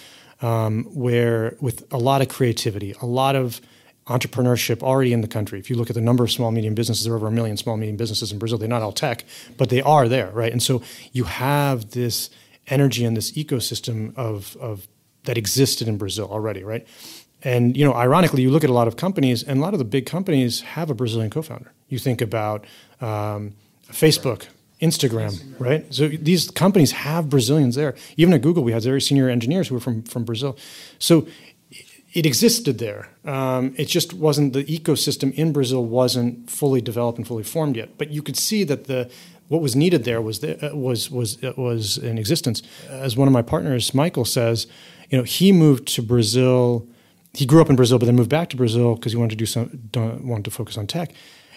[0.43, 3.62] um, where with a lot of creativity, a lot of
[4.08, 5.58] entrepreneurship already in the country.
[5.60, 7.56] If you look at the number of small medium businesses, there are over a million
[7.56, 8.58] small medium businesses in Brazil.
[8.58, 9.23] They're not all tech,
[9.58, 10.51] but they are there, right?
[10.51, 12.29] And so you have this
[12.67, 14.88] energy in this ecosystem of, of
[15.23, 16.86] that existed in Brazil already, right?
[17.43, 19.79] And you know, ironically, you look at a lot of companies, and a lot of
[19.79, 21.71] the big companies have a Brazilian co-founder.
[21.88, 22.65] You think about
[23.01, 23.53] um,
[23.89, 24.47] Facebook,
[24.84, 25.82] Instagram, right?
[25.93, 27.96] So these companies have Brazilians there.
[28.17, 30.58] Even at Google, we had very senior engineers who were from from Brazil.
[31.00, 31.26] So
[32.13, 33.10] it existed there.
[33.26, 37.98] Um, it just wasn't the ecosystem in Brazil wasn't fully developed and fully formed yet.
[37.98, 39.10] But you could see that the
[39.48, 42.62] what was needed there was the, uh, was was uh, was in existence.
[42.89, 44.67] As one of my partners, Michael says,
[45.10, 46.88] you know, he moved to Brazil.
[47.34, 49.43] He grew up in Brazil, but then moved back to Brazil because he wanted to
[49.43, 49.89] do some
[50.24, 51.13] wanted to focus on tech,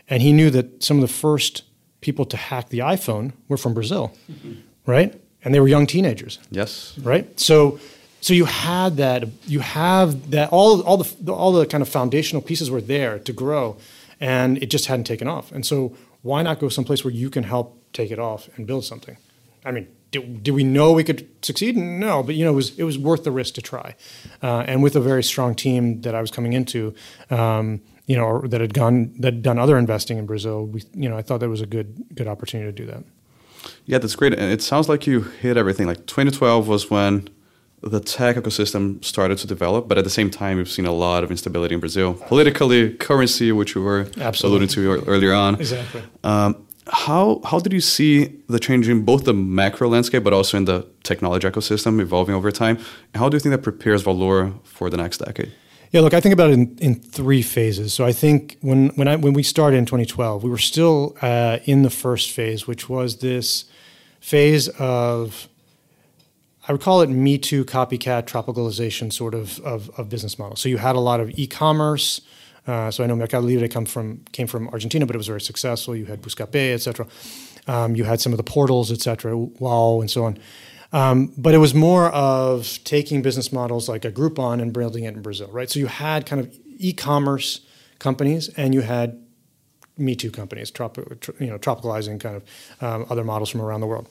[0.08, 1.64] and he knew that some of the first
[2.00, 4.12] people to hack the iPhone were from Brazil,
[4.86, 5.18] right?
[5.42, 6.38] And they were young teenagers.
[6.50, 6.98] Yes.
[6.98, 7.38] Right.
[7.38, 7.78] So
[8.20, 12.42] so you had that you have that all all the all the kind of foundational
[12.42, 13.76] pieces were there to grow
[14.20, 17.44] and it just hadn't taken off and so why not go someplace where you can
[17.44, 19.16] help take it off and build something?
[19.64, 21.76] I mean, did, did we know we could succeed?
[21.76, 23.94] No, but you know, it was it was worth the risk to try.
[24.42, 26.94] Uh, and with a very strong team that I was coming into,
[27.30, 31.16] um, you know, that had gone that done other investing in Brazil, we, you know,
[31.16, 33.04] I thought that was a good good opportunity to do that.
[33.84, 34.32] Yeah, that's great.
[34.32, 35.86] And it sounds like you hit everything.
[35.86, 37.28] Like 2012 was when
[37.82, 41.24] the tech ecosystem started to develop, but at the same time, we've seen a lot
[41.24, 44.66] of instability in Brazil, politically, currency, which we were Absolutely.
[44.66, 45.56] alluding to earlier on.
[45.56, 46.02] Exactly.
[46.24, 50.56] Um, how how did you see the change in both the macro landscape, but also
[50.56, 52.76] in the technology ecosystem evolving over time?
[53.12, 55.52] And how do you think that prepares Valor for the next decade?
[55.92, 57.94] Yeah, look, I think about it in, in three phases.
[57.94, 61.58] So I think when when I when we started in 2012, we were still uh,
[61.64, 63.64] in the first phase, which was this
[64.20, 65.48] phase of
[66.68, 70.56] I would call it Me Too copycat tropicalization sort of, of, of business model.
[70.56, 72.20] So you had a lot of e-commerce.
[72.66, 75.40] Uh, so I know Mercado Libre come from, came from Argentina, but it was very
[75.40, 75.94] successful.
[75.94, 77.06] You had Buscapé, et cetera.
[77.68, 80.38] Um, you had some of the portals, et cetera, UOL, and so on.
[80.96, 85.12] Um, but it was more of taking business models like a Groupon and building it
[85.12, 85.68] in Brazil, right?
[85.68, 87.60] So you had kind of e-commerce
[87.98, 89.22] companies and you had
[89.98, 90.96] Me Too companies, trop-
[91.38, 92.42] you know, tropicalizing kind of
[92.82, 94.08] um, other models from around the world.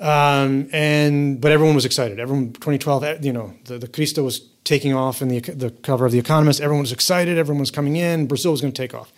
[0.00, 2.18] Um, and but everyone was excited.
[2.18, 6.04] Everyone, 2012, eh, you know, the, the Cristo was taking off in the the cover
[6.04, 6.60] of the Economist.
[6.60, 7.38] Everyone was excited.
[7.38, 8.26] Everyone was coming in.
[8.26, 9.12] Brazil was going to take off.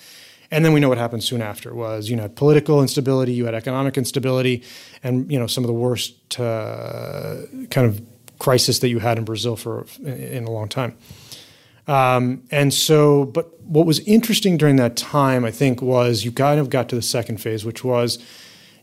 [0.53, 3.55] And then we know what happened soon after was you know political instability, you had
[3.55, 4.62] economic instability,
[5.03, 7.38] and you know some of the worst uh,
[7.71, 8.03] kind of
[8.38, 10.95] crisis that you had in Brazil for in a long time.
[11.88, 16.61] Um, and so, but what was interesting during that time, I think, was you kind
[16.61, 18.19] of got to the second phase, which was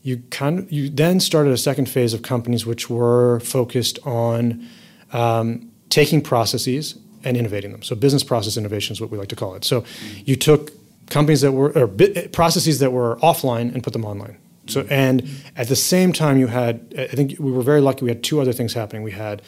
[0.01, 4.67] you kind of you then started a second phase of companies which were focused on
[5.13, 7.83] um, taking processes and innovating them.
[7.83, 9.65] So business process innovation is what we like to call it.
[9.65, 9.83] So
[10.25, 10.71] you took
[11.09, 11.87] companies that were or
[12.31, 14.37] processes that were offline and put them online.
[14.67, 18.11] So and at the same time you had I think we were very lucky we
[18.11, 19.03] had two other things happening.
[19.03, 19.41] We had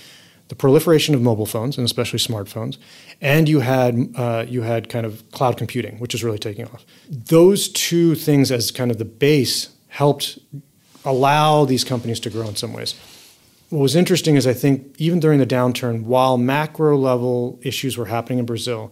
[0.48, 2.78] the proliferation of mobile phones and especially smartphones,
[3.22, 6.86] and you had uh, you had kind of cloud computing, which is really taking off.
[7.10, 10.40] Those two things as kind of the base helped
[11.06, 12.96] allow these companies to grow in some ways.
[13.70, 18.08] What was interesting is I think even during the downturn, while macro level issues were
[18.08, 18.92] happening in Brazil,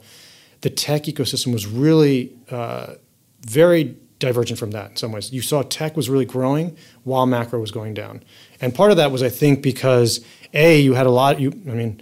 [0.61, 2.95] the tech ecosystem was really uh,
[3.41, 5.31] very divergent from that in some ways.
[5.31, 8.21] You saw tech was really growing while macro was going down.
[8.59, 11.71] And part of that was, I think, because A, you had a lot, you, I
[11.71, 12.01] mean,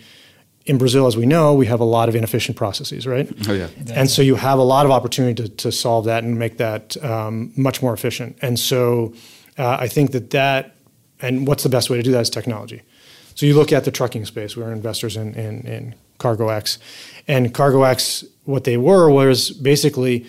[0.66, 3.32] in Brazil, as we know, we have a lot of inefficient processes, right?
[3.48, 3.70] Oh, yeah.
[3.94, 7.02] And so you have a lot of opportunity to, to solve that and make that
[7.04, 8.38] um, much more efficient.
[8.42, 9.14] And so
[9.58, 10.76] uh, I think that that,
[11.22, 12.82] and what's the best way to do that is technology.
[13.36, 14.58] So you look at the trucking space.
[14.58, 16.80] We are investors in, in, in CargoX.
[17.28, 20.26] And CargoX, what they were was basically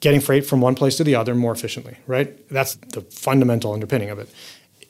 [0.00, 2.48] getting freight from one place to the other more efficiently, right?
[2.48, 4.28] That's the fundamental underpinning of it.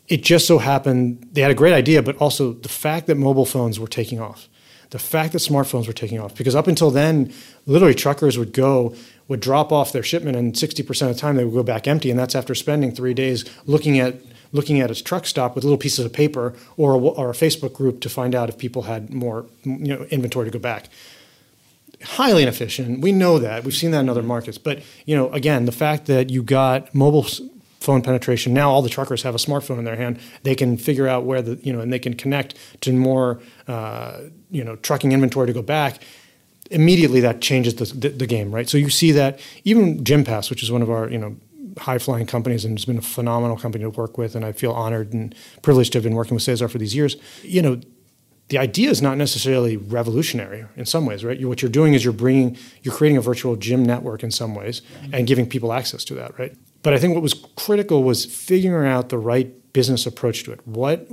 [0.08, 3.46] It just so happened they had a great idea, but also the fact that mobile
[3.46, 4.48] phones were taking off
[4.90, 7.32] the fact that smartphones were taking off because up until then
[7.66, 8.94] literally truckers would go
[9.28, 12.10] would drop off their shipment and 60% of the time they would go back empty
[12.10, 14.16] and that's after spending three days looking at
[14.52, 17.74] looking at a truck stop with little pieces of paper or a, or a facebook
[17.74, 20.88] group to find out if people had more you know inventory to go back
[22.04, 25.64] highly inefficient we know that we've seen that in other markets but you know again
[25.64, 27.26] the fact that you got mobile
[27.80, 28.52] phone penetration.
[28.52, 30.18] Now all the truckers have a smartphone in their hand.
[30.42, 34.20] They can figure out where the you know, and they can connect to more uh,
[34.50, 36.02] you know trucking inventory to go back.
[36.70, 38.68] Immediately, that changes the, the, the game, right?
[38.68, 41.36] So you see that even Gympass, which is one of our you know
[41.78, 44.72] high flying companies and has been a phenomenal company to work with, and I feel
[44.72, 47.16] honored and privileged to have been working with Cesar for these years.
[47.42, 47.80] You know,
[48.48, 51.38] the idea is not necessarily revolutionary in some ways, right?
[51.38, 54.54] You, what you're doing is you're bringing, you're creating a virtual gym network in some
[54.54, 54.82] ways,
[55.12, 56.56] and giving people access to that, right?
[56.82, 60.66] But I think what was critical was figuring out the right business approach to it.
[60.66, 61.06] What,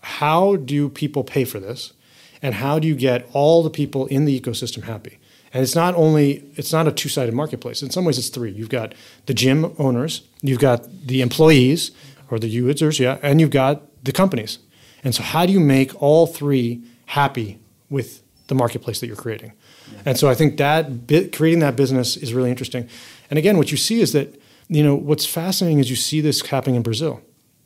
[0.00, 1.92] how do people pay for this,
[2.40, 5.18] and how do you get all the people in the ecosystem happy?
[5.52, 7.82] And it's not only it's not a two-sided marketplace.
[7.82, 8.50] In some ways, it's three.
[8.50, 8.94] You've got
[9.26, 11.92] the gym owners, you've got the employees
[12.30, 14.58] or the users, yeah, and you've got the companies.
[15.06, 19.52] And so, how do you make all three happy with the marketplace that you're creating?
[19.92, 20.02] Yeah.
[20.04, 22.88] And so, I think that bit, creating that business is really interesting.
[23.30, 24.34] And again, what you see is that
[24.68, 27.20] you know, what's fascinating is you see this happening in Brazil.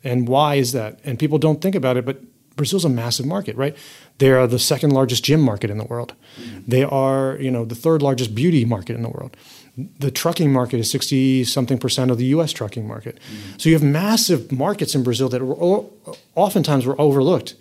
[0.04, 0.98] And why is that?
[1.04, 2.20] And people don't think about it, but
[2.56, 3.76] Brazil's a massive market, right?
[4.18, 6.14] They are the second largest gym market in the world.
[6.38, 6.60] Mm-hmm.
[6.68, 9.34] They are, you know, the third largest beauty market in the world.
[9.76, 13.16] The trucking market is 60 something percent of the US trucking market.
[13.16, 13.58] Mm-hmm.
[13.58, 15.84] So you have massive markets in Brazil that were
[16.34, 17.54] oftentimes were overlooked.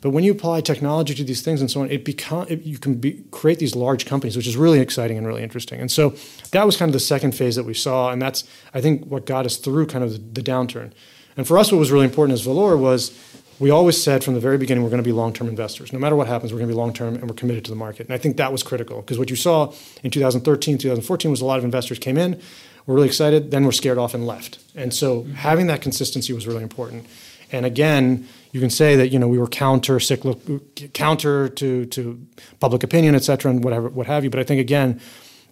[0.00, 2.78] But when you apply technology to these things and so on, it become it, you
[2.78, 5.80] can be, create these large companies, which is really exciting and really interesting.
[5.80, 6.14] And so
[6.52, 9.26] that was kind of the second phase that we saw, and that's I think what
[9.26, 10.92] got us through kind of the, the downturn.
[11.36, 13.10] And for us, what was really important as Valor was
[13.58, 15.92] we always said from the very beginning we're going to be long-term investors.
[15.92, 18.06] No matter what happens, we're going to be long-term and we're committed to the market.
[18.06, 21.44] And I think that was critical because what you saw in 2013, 2014 was a
[21.44, 22.40] lot of investors came in,
[22.86, 24.58] were really excited, then were scared off and left.
[24.74, 25.32] And so mm-hmm.
[25.34, 27.06] having that consistency was really important.
[27.50, 30.60] And again, you can say that you know we were counter cyclical,
[30.92, 32.20] counter to to
[32.60, 34.30] public opinion, et cetera, and whatever what have you.
[34.30, 35.00] But I think again,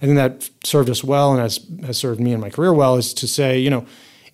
[0.02, 2.96] I think that served us well and has has served me and my career well
[2.96, 3.86] is to say you know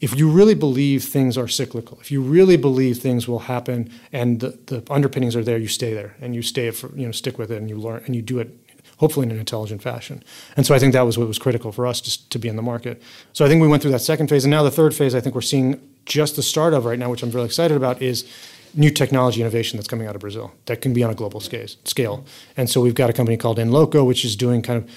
[0.02, 4.40] if you really believe things are cyclical, if you really believe things will happen and
[4.40, 7.38] the, the underpinnings are there, you stay there and you stay for, you know stick
[7.38, 8.50] with it and you learn and you do it
[8.98, 10.22] hopefully in an intelligent fashion.
[10.56, 12.56] And so I think that was what was critical for us to, to be in
[12.56, 13.00] the market.
[13.32, 15.20] So I think we went through that second phase, and now the third phase I
[15.20, 18.28] think we're seeing just the start of right now, which I'm really excited about, is
[18.74, 22.24] new technology innovation that's coming out of Brazil that can be on a global scale.
[22.56, 24.90] And so we've got a company called InLoco, which is doing kind of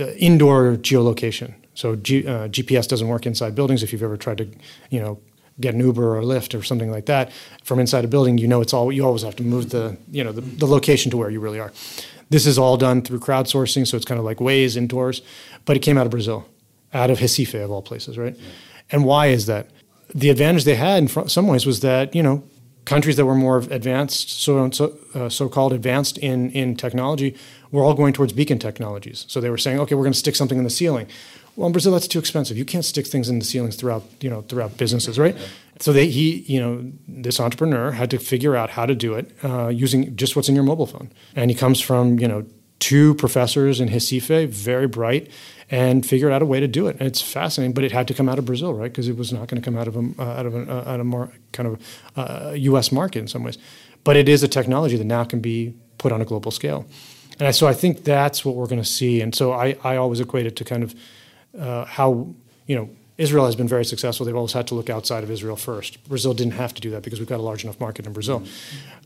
[0.00, 1.54] uh, indoor geolocation.
[1.74, 3.82] So G, uh, GPS doesn't work inside buildings.
[3.82, 4.48] If you've ever tried to,
[4.90, 5.20] you know,
[5.60, 7.30] get an Uber or a Lyft or something like that
[7.62, 10.24] from inside a building, you know it's all you always have to move the you
[10.24, 11.72] know the, the location to where you really are.
[12.30, 15.22] This is all done through crowdsourcing, so it's kind of like Waze indoors,
[15.66, 16.46] but it came out of Brazil,
[16.92, 18.34] out of Recife of all places, right?
[18.36, 18.50] Yeah.
[18.90, 19.68] And why is that?
[20.14, 22.42] The advantage they had in some ways was that you know
[22.84, 27.36] countries that were more advanced, so so, uh, so-called advanced in in technology,
[27.70, 29.24] were all going towards beacon technologies.
[29.28, 31.06] So they were saying, okay, we're going to stick something in the ceiling.
[31.56, 32.56] Well, in Brazil, that's too expensive.
[32.56, 35.36] You can't stick things in the ceilings throughout, you know, throughout businesses, right?
[35.80, 39.30] So they, he, you know, this entrepreneur had to figure out how to do it
[39.44, 41.10] uh, using just what's in your mobile phone.
[41.36, 42.44] And he comes from, you know,
[42.80, 45.30] two professors in Recife, very bright,
[45.70, 46.96] and figured out a way to do it.
[46.98, 48.90] And it's fascinating, but it had to come out of Brazil, right?
[48.90, 50.92] Because it was not going to come out of a, uh, out of a, uh,
[50.92, 52.92] out of more kind of uh, U.S.
[52.92, 53.58] market in some ways.
[54.02, 56.84] But it is a technology that now can be put on a global scale.
[57.40, 59.20] And so I think that's what we're going to see.
[59.20, 60.94] And so I, I always equate it to kind of
[61.58, 62.34] uh, how
[62.66, 64.26] you know Israel has been very successful.
[64.26, 66.02] They've always had to look outside of Israel first.
[66.08, 68.42] Brazil didn't have to do that because we've got a large enough market in Brazil.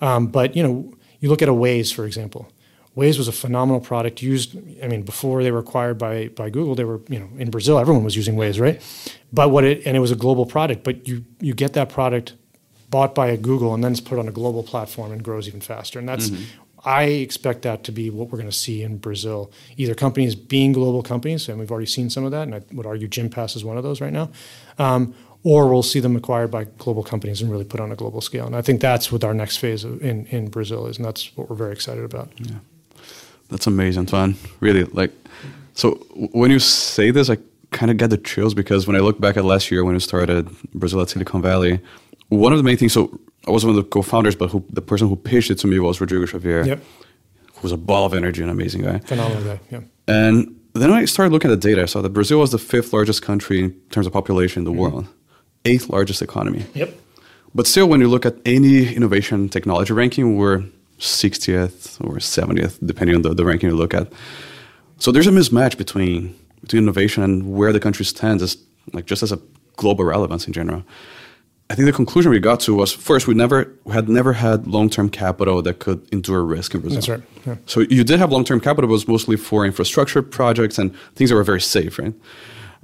[0.00, 2.50] Um, but you know, you look at a Waze, for example.
[2.96, 4.56] Waze was a phenomenal product used.
[4.82, 7.78] I mean, before they were acquired by by Google, they were you know in Brazil
[7.78, 8.82] everyone was using Waze, right?
[9.32, 10.84] But what it and it was a global product.
[10.84, 12.34] But you you get that product
[12.90, 15.60] bought by a Google and then it's put on a global platform and grows even
[15.60, 15.98] faster.
[15.98, 16.60] And that's mm-hmm.
[16.88, 19.52] I expect that to be what we're going to see in Brazil.
[19.76, 22.86] Either companies being global companies, and we've already seen some of that, and I would
[22.86, 24.30] argue Gympass is one of those right now,
[24.78, 28.22] um, or we'll see them acquired by global companies and really put on a global
[28.22, 28.46] scale.
[28.46, 31.50] And I think that's what our next phase in, in Brazil is, and that's what
[31.50, 32.30] we're very excited about.
[32.38, 32.56] Yeah.
[33.50, 34.36] That's amazing, Antoine.
[34.60, 35.12] Really, like,
[35.74, 35.90] so
[36.32, 37.36] when you say this, I
[37.70, 40.00] kind of get the chills because when I look back at last year when we
[40.00, 41.80] started Brazil at Silicon Valley,
[42.30, 44.82] one of the main things, so I was one of the co-founders, but who, the
[44.82, 46.64] person who pitched it to me was Rodrigo Xavier.
[46.64, 46.82] Yep.
[47.54, 48.98] Who was a ball of energy, and an amazing guy.
[48.98, 49.60] Phenomenal guy.
[49.70, 49.80] Yeah.
[50.06, 51.82] And then I started looking at the data.
[51.82, 54.70] I saw that Brazil was the fifth largest country in terms of population in the
[54.70, 54.94] mm-hmm.
[54.94, 55.08] world,
[55.64, 56.66] eighth largest economy.
[56.74, 56.94] Yep.
[57.54, 60.64] But still, when you look at any innovation technology ranking, we're
[60.98, 64.12] 60th or 70th, depending on the, the ranking you look at.
[64.98, 68.56] So there's a mismatch between between innovation and where the country stands as
[68.92, 69.40] like just as a
[69.76, 70.82] global relevance in general.
[71.70, 74.66] I think the conclusion we got to was first we never we had never had
[74.66, 76.96] long term capital that could endure risk in Brazil.
[76.96, 77.22] That's right.
[77.46, 77.56] Yeah.
[77.66, 80.94] So you did have long term capital, but it was mostly for infrastructure projects and
[81.14, 82.14] things that were very safe, right?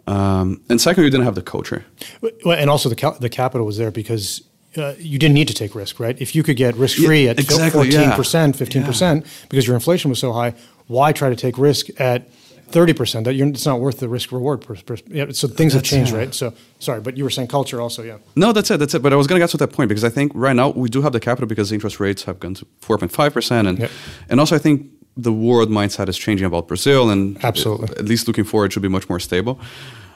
[0.07, 1.85] Um, and second, you didn't have the culture.
[2.21, 4.43] Well, and also the ca- the capital was there because
[4.77, 6.21] uh, you didn't need to take risk, right?
[6.21, 8.13] If you could get risk free yeah, at exactly, 14%,
[8.55, 9.31] 15% yeah.
[9.49, 10.55] because your inflation was so high,
[10.89, 12.29] why try to take risk at
[12.69, 13.25] thirty percent.
[13.25, 14.61] That it's not worth the risk reward.
[14.61, 16.17] Per, per, yeah, so things that's have changed, it.
[16.17, 16.35] right?
[16.35, 18.19] So sorry, but you were saying culture also, yeah.
[18.35, 18.79] No, that's it.
[18.79, 19.03] That's it.
[19.03, 20.89] But I was going to get to that point because I think right now we
[20.89, 23.79] do have the capital because interest rates have gone to four point five percent, and
[23.79, 23.91] yep.
[24.29, 28.27] and also I think the world mindset is changing about Brazil, and absolutely, at least
[28.27, 29.59] looking forward, should be much more stable.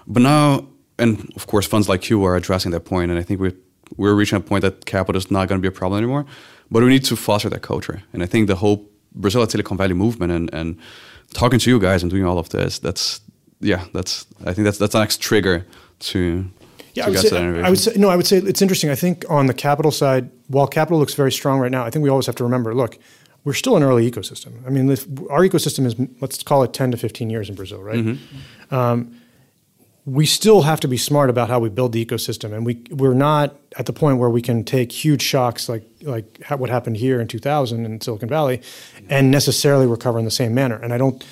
[0.07, 0.67] But now,
[0.99, 3.53] and of course, funds like you are addressing that point, and I think we
[3.97, 6.27] we're reaching a point that capital is not going to be a problem anymore.
[6.71, 9.77] But we need to foster that culture, and I think the whole Brazil at Silicon
[9.77, 10.77] Valley movement and and
[11.35, 13.21] talking to you guys and doing all of this, that's
[13.61, 15.67] yeah, that's I think that's that's the next trigger
[16.01, 16.51] to
[16.95, 18.09] yeah, I would, say, I would say no.
[18.09, 18.91] I would say it's interesting.
[18.91, 22.03] I think on the capital side, while capital looks very strong right now, I think
[22.03, 22.99] we always have to remember: look,
[23.45, 24.67] we're still an early ecosystem.
[24.67, 24.91] I mean,
[25.31, 27.99] our ecosystem is let's call it ten to fifteen years in Brazil, right?
[27.99, 28.75] Mm-hmm.
[28.75, 29.21] Um,
[30.09, 33.15] we still have to be smart about how we build the ecosystem, and we we're
[33.15, 37.21] not at the point where we can take huge shocks like like what happened here
[37.21, 38.63] in 2000 in Silicon Valley,
[39.11, 40.77] and necessarily recover in the same manner.
[40.77, 41.23] And I don't.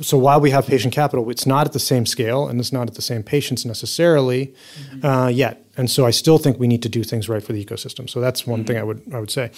[0.00, 2.88] So while we have patient capital, it's not at the same scale, and it's not
[2.88, 4.52] at the same patience necessarily
[4.90, 5.06] mm-hmm.
[5.06, 5.64] uh, yet.
[5.76, 8.10] And so I still think we need to do things right for the ecosystem.
[8.10, 8.66] So that's one mm-hmm.
[8.66, 9.52] thing I would I would say.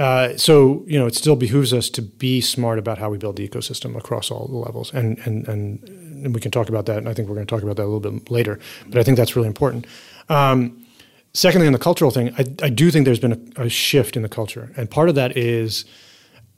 [0.00, 3.36] Uh, so you know, it still behooves us to be smart about how we build
[3.36, 5.86] the ecosystem across all the levels, and and and,
[6.24, 6.96] and we can talk about that.
[6.96, 8.58] And I think we're going to talk about that a little bit later.
[8.88, 9.86] But I think that's really important.
[10.30, 10.86] Um,
[11.34, 14.22] secondly, on the cultural thing, I, I do think there's been a, a, shift in
[14.22, 15.84] the culture, and part of that is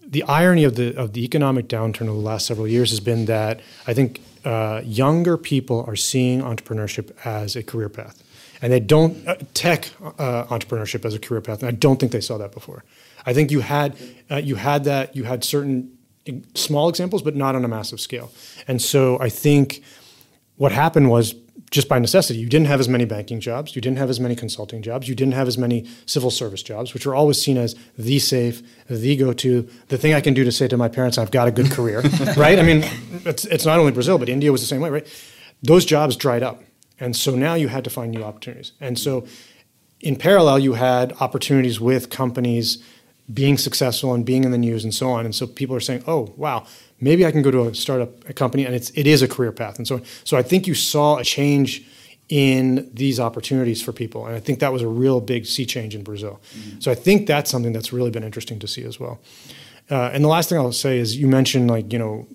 [0.07, 3.25] the irony of the of the economic downturn over the last several years has been
[3.25, 8.23] that I think uh, younger people are seeing entrepreneurship as a career path,
[8.63, 12.13] and they don't uh, tech uh, entrepreneurship as a career path, and I don't think
[12.13, 12.85] they saw that before.
[13.27, 13.97] I think you had
[14.31, 15.97] uh, you had that you had certain
[16.55, 18.31] small examples, but not on a massive scale.
[18.69, 19.83] And so I think
[20.57, 21.35] what happened was
[21.71, 24.37] just by necessity, you didn't have as many banking jobs, you didn't have as many
[24.37, 27.75] consulting jobs, you didn't have as many civil service jobs, which were always seen as
[27.97, 31.31] the safe, the go-to, the thing I can do to say to my parents, I've
[31.31, 32.01] got a good career,
[32.37, 32.59] right?
[32.59, 32.85] I mean,
[33.25, 35.25] it's, it's not only Brazil, but India was the same way, right?
[35.63, 36.63] Those jobs dried up.
[37.01, 38.73] And so now you had to find new opportunities.
[38.79, 39.27] And so
[40.01, 42.85] in parallel, you had opportunities with companies
[43.33, 45.25] being successful and being in the news and so on.
[45.25, 46.67] And so people are saying, "Oh, wow,
[47.01, 49.53] maybe I can go to a startup a company and it's it is a career
[49.53, 51.85] path." And so so I think you saw a change
[52.29, 54.27] in these opportunities for people.
[54.27, 56.41] And I think that was a real big sea change in Brazil.
[56.57, 56.81] Mm-hmm.
[56.81, 59.21] So I think that's something that's really been interesting to see as well.
[59.91, 62.27] Uh, and the last thing I'll say is you mentioned like, you know,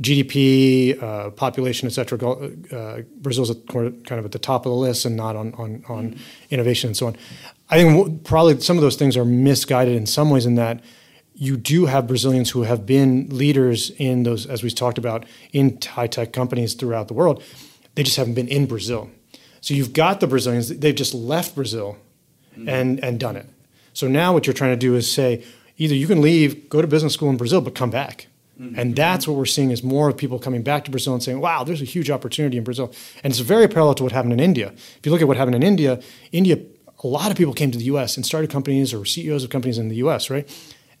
[0.00, 2.18] GDP, uh, population, et cetera.
[2.18, 6.10] Uh, Brazil's kind of at the top of the list and not on, on, on
[6.10, 6.20] mm-hmm.
[6.50, 7.16] innovation and so on.
[7.68, 10.82] I think probably some of those things are misguided in some ways in that
[11.34, 15.78] you do have Brazilians who have been leaders in those, as we talked about, in
[15.82, 17.42] high tech companies throughout the world
[17.96, 19.10] they just haven't been in Brazil.
[19.60, 21.96] So you've got the Brazilians, they've just left Brazil
[22.52, 22.68] mm-hmm.
[22.68, 23.46] and, and done it.
[23.94, 25.42] So now what you're trying to do is say,
[25.78, 28.28] either you can leave, go to business school in Brazil, but come back.
[28.60, 28.78] Mm-hmm.
[28.78, 31.40] And that's what we're seeing is more of people coming back to Brazil and saying,
[31.40, 32.92] wow, there's a huge opportunity in Brazil.
[33.22, 34.72] And it's very parallel to what happened in India.
[34.72, 36.00] If you look at what happened in India,
[36.32, 36.58] India,
[37.02, 39.76] a lot of people came to the US and started companies or CEOs of companies
[39.76, 40.48] in the US, right?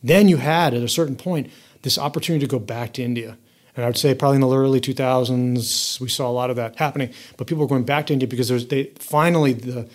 [0.02, 1.50] Then you had, at a certain point,
[1.82, 3.38] this opportunity to go back to India.
[3.74, 6.76] And I would say probably in the early 2000s, we saw a lot of that
[6.76, 7.10] happening.
[7.36, 9.88] But people were going back to India because there's they finally the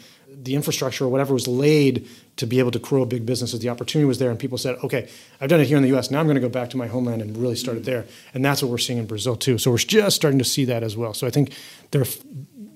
[0.43, 2.07] the infrastructure or whatever was laid
[2.37, 3.59] to be able to grow a big businesses.
[3.59, 5.09] The opportunity was there, and people said, "Okay,
[5.39, 6.11] I've done it here in the U.S.
[6.11, 8.43] Now I'm going to go back to my homeland and really start it there." And
[8.43, 9.57] that's what we're seeing in Brazil too.
[9.57, 11.13] So we're just starting to see that as well.
[11.13, 11.53] So I think
[11.91, 12.05] there,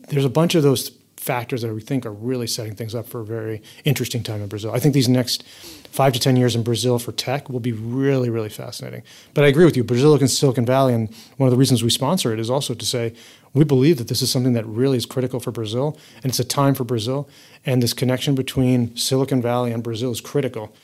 [0.09, 0.91] there's a bunch of those
[1.25, 4.47] factors that we think are really setting things up for a very interesting time in
[4.47, 4.71] Brazil.
[4.73, 5.43] I think these next
[5.89, 9.01] five to 10 years in Brazil for tech will be really, really fascinating.
[9.33, 9.83] But I agree with you.
[9.83, 12.85] Brazil and Silicon Valley, and one of the reasons we sponsor it is also to
[12.85, 13.15] say
[13.55, 16.43] we believe that this is something that really is critical for Brazil, and it's a
[16.43, 17.27] time for Brazil.
[17.65, 20.75] And this connection between Silicon Valley and Brazil is critical.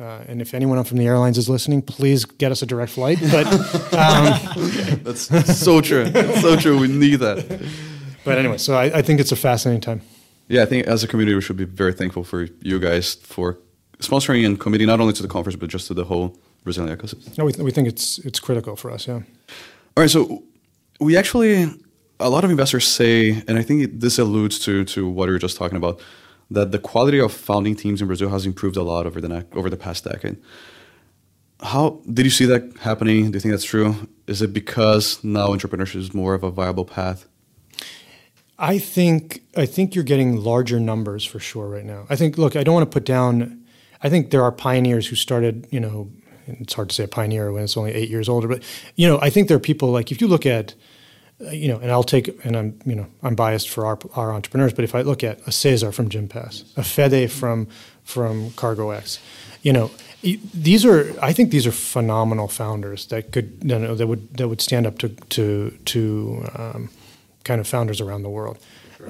[0.00, 3.18] Uh, and if anyone from the airlines is listening, please get us a direct flight.
[3.30, 3.46] But
[3.92, 6.04] um, that's, so true.
[6.04, 6.78] That's so true.
[6.78, 7.62] We need that
[8.24, 10.02] but anyway, so I, I think it's a fascinating time.
[10.48, 13.58] Yeah, I think as a community, we should be very thankful for you guys for
[13.98, 17.36] sponsoring and committing not only to the conference but just to the whole Brazilian ecosystem.
[17.38, 19.06] No, we, th- we think it's it's critical for us.
[19.06, 19.14] Yeah.
[19.14, 20.42] All right, so
[21.00, 21.68] we actually
[22.22, 25.38] a lot of investors say, and I think this alludes to to what we were
[25.38, 26.00] just talking about,
[26.50, 29.68] that the quality of founding teams in Brazil has improved a lot over the over
[29.68, 30.36] the past decade.
[31.60, 33.30] How did you see that happening?
[33.30, 34.08] Do you think that's true?
[34.26, 37.28] Is it because now entrepreneurship is more of a viable path?
[38.58, 42.06] I think I think you're getting larger numbers for sure right now.
[42.10, 43.62] I think look, I don't want to put down
[44.02, 46.10] I think there are pioneers who started, you know,
[46.46, 48.62] it's hard to say a pioneer when it's only 8 years older, but
[48.96, 50.74] you know, I think there are people like if you look at
[51.50, 54.72] you know, and I'll take, and I'm, you know, I'm biased for our, our entrepreneurs,
[54.72, 57.66] but if I look at a Cesar from Gympass, a Fede from
[58.04, 59.18] from CargoX,
[59.62, 59.90] you know,
[60.22, 64.48] these are, I think these are phenomenal founders that could, you know, that would that
[64.48, 66.90] would stand up to to to um,
[67.44, 68.58] kind of founders around the world.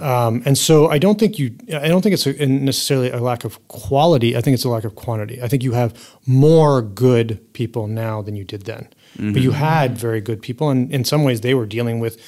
[0.01, 3.45] Um, and so I don't think you, I don't think it's a, necessarily a lack
[3.45, 4.35] of quality.
[4.35, 5.43] I think it's a lack of quantity.
[5.43, 8.89] I think you have more good people now than you did then.
[9.15, 9.33] Mm-hmm.
[9.33, 12.21] But you had very good people, and in some ways they were dealing with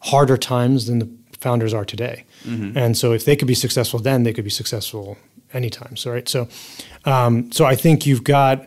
[0.00, 2.24] harder times than the founders are today.
[2.44, 2.76] Mm-hmm.
[2.76, 5.18] And so if they could be successful then, they could be successful
[5.52, 5.96] anytime.
[5.96, 6.28] So right.
[6.28, 6.48] So,
[7.04, 8.66] um, so I think you've got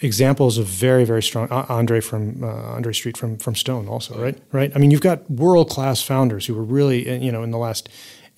[0.00, 4.38] examples of very very strong Andre from uh, Andre Street from from Stone also right
[4.52, 7.50] right I mean you've got world class founders who were really uh, you know in
[7.50, 7.88] the last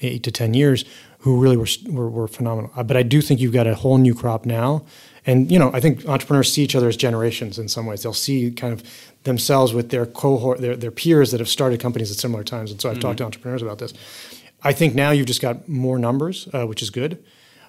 [0.00, 0.84] eight to ten years
[1.20, 3.98] who really were, were, were phenomenal uh, but I do think you've got a whole
[3.98, 4.84] new crop now
[5.28, 8.02] and you know I think entrepreneurs see each other as generations in some ways.
[8.02, 8.82] They'll see kind of
[9.22, 12.70] themselves with their cohort their, their peers that have started companies at similar times.
[12.72, 13.02] And so I've mm-hmm.
[13.02, 13.92] talked to entrepreneurs about this.
[14.64, 17.22] I think now you've just got more numbers uh, which is good.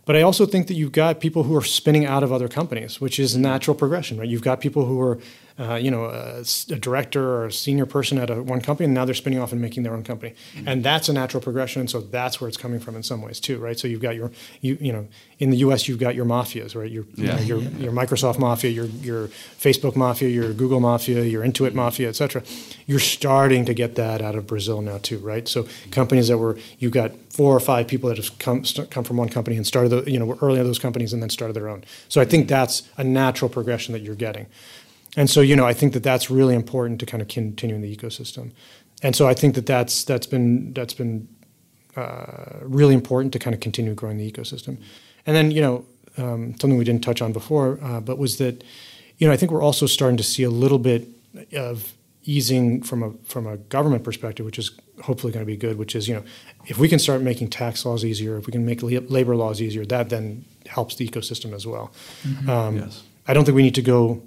[0.06, 3.00] But I also think that you've got people who are spinning out of other companies,
[3.00, 4.28] which is natural progression, right?
[4.28, 5.20] You've got people who are
[5.60, 8.94] uh, you know, a, a, director or a senior person at a, one company, and
[8.94, 10.68] now they're spinning off and making their own company, mm-hmm.
[10.68, 11.82] and that's a natural progression.
[11.82, 13.78] And so that's where it's coming from in some ways too, right?
[13.78, 14.32] So you've got your,
[14.62, 15.08] you, you know,
[15.40, 15.88] in the U.S.
[15.88, 16.90] you've got your mafias, right?
[16.90, 17.40] Your, yeah.
[17.40, 21.74] you know, your, your Microsoft mafia, your, your Facebook mafia, your Google mafia, your Intuit
[21.74, 22.42] mafia, et cetera.
[22.88, 25.48] You're starting to get that out of Brazil now too, right?
[25.48, 29.18] So companies that were, you've got four or five people that have come come from
[29.18, 31.54] one company and started, the, you know, were early in those companies and then started
[31.54, 31.84] their own.
[32.08, 34.48] So I think that's a natural progression that you're getting.
[35.18, 37.82] And so, you know, I think that that's really important to kind of continue in
[37.82, 38.52] the ecosystem.
[39.02, 41.28] And so, I think that that's that's been that's been
[41.96, 44.78] uh, really important to kind of continue growing the ecosystem.
[45.26, 45.86] And then, you know,
[46.18, 48.64] um, something we didn't touch on before, uh, but was that,
[49.18, 51.08] you know, I think we're also starting to see a little bit
[51.54, 51.94] of
[52.24, 54.72] easing from a from a government perspective, which is
[55.04, 55.78] hopefully going to be good.
[55.78, 56.24] Which is, you know,
[56.66, 59.86] if we can start making tax laws easier, if we can make labor laws easier,
[59.86, 61.92] that then helps the ecosystem as well.
[62.24, 62.50] Mm-hmm.
[62.50, 63.04] Um, yes.
[63.28, 64.22] I don't think we need to go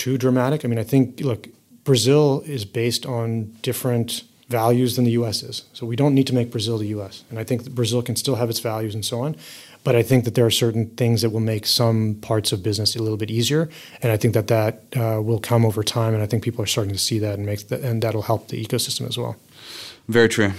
[0.00, 0.64] too dramatic.
[0.64, 1.46] I mean, I think, look,
[1.84, 5.64] Brazil is based on different values than the US is.
[5.74, 7.22] So we don't need to make Brazil the US.
[7.30, 9.36] And I think Brazil can still have its values and so on.
[9.84, 12.96] But I think that there are certain things that will make some parts of business
[12.96, 13.68] a little bit easier.
[14.02, 16.12] And I think that that uh, will come over time.
[16.14, 18.48] And I think people are starting to see that and, make that, and that'll help
[18.48, 19.36] the ecosystem as well.
[20.08, 20.52] Very true.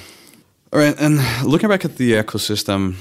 [0.74, 2.96] All right, and looking back at the ecosystem,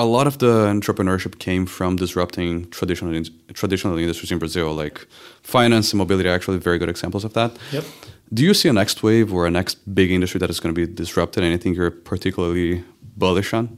[0.00, 3.12] a lot of the entrepreneurship came from disrupting traditional
[3.52, 5.06] traditional industries in Brazil, like
[5.42, 6.28] finance and mobility.
[6.28, 7.50] Are actually very good examples of that.
[7.70, 7.84] Yep.
[8.32, 10.86] Do you see a next wave or a next big industry that is going to
[10.86, 11.44] be disrupted?
[11.44, 12.82] Anything you're particularly
[13.16, 13.76] bullish on?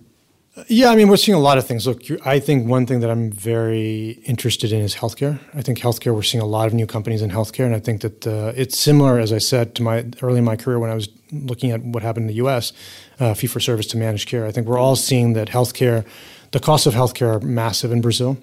[0.69, 1.87] Yeah, I mean, we're seeing a lot of things.
[1.87, 5.41] Look, I think one thing that I'm very interested in is healthcare.
[5.55, 8.03] I think healthcare, we're seeing a lot of new companies in healthcare, and I think
[8.03, 10.95] that uh, it's similar, as I said, to my early in my career when I
[10.95, 12.75] was looking at what happened in the U.S.
[13.19, 14.45] Uh, fee for service to managed care.
[14.45, 16.05] I think we're all seeing that healthcare,
[16.51, 18.37] the costs of healthcare are massive in Brazil.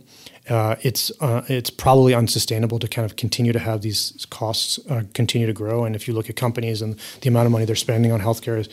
[0.49, 5.03] Uh, it's uh, it's probably unsustainable to kind of continue to have these costs uh,
[5.13, 5.83] continue to grow.
[5.83, 8.57] And if you look at companies and the amount of money they're spending on healthcare
[8.57, 8.67] is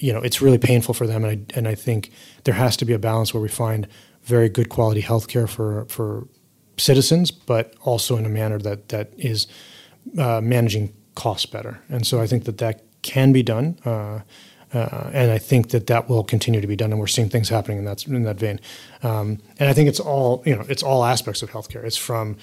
[0.00, 1.24] you know, it's really painful for them.
[1.24, 2.10] And I, and I think
[2.44, 3.86] there has to be a balance where we find
[4.22, 6.26] very good quality health care for, for
[6.76, 9.46] citizens, but also in a manner that, that is
[10.18, 11.80] uh, managing costs better.
[11.88, 13.78] And so I think that that can be done.
[13.84, 14.20] Uh,
[14.72, 17.48] uh, and I think that that will continue to be done, and we're seeing things
[17.48, 18.60] happening in that in that vein.
[19.02, 21.82] Um, and I think it's all you know, it's all aspects of healthcare.
[21.82, 22.36] It's from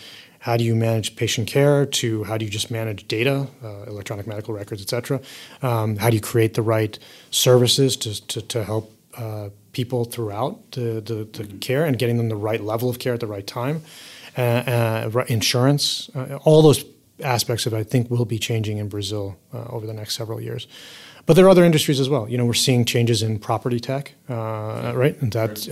[0.47, 4.25] how do you manage patient care to how do you just manage data, uh, electronic
[4.25, 5.19] medical records, et cetera?
[5.61, 6.97] Um, how do you create the right
[7.31, 11.59] services to, to, to help uh, people throughout the, the, the mm-hmm.
[11.59, 13.81] care and getting them the right level of care at the right time?
[14.37, 16.85] Uh, uh insurance, uh, all those
[17.21, 20.39] aspects of it, I think, will be changing in Brazil uh, over the next several
[20.39, 20.65] years.
[21.25, 22.29] But there are other industries as well.
[22.29, 25.21] You know, we're seeing changes in property tech, right?
[25.21, 25.67] And that's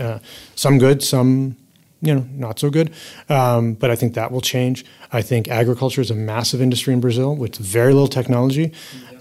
[0.55, 1.55] some good, some
[2.05, 2.93] you know, not so good.
[3.29, 4.85] Um, but I think that will change.
[5.11, 8.71] I think agriculture is a massive industry in Brazil with very little technology.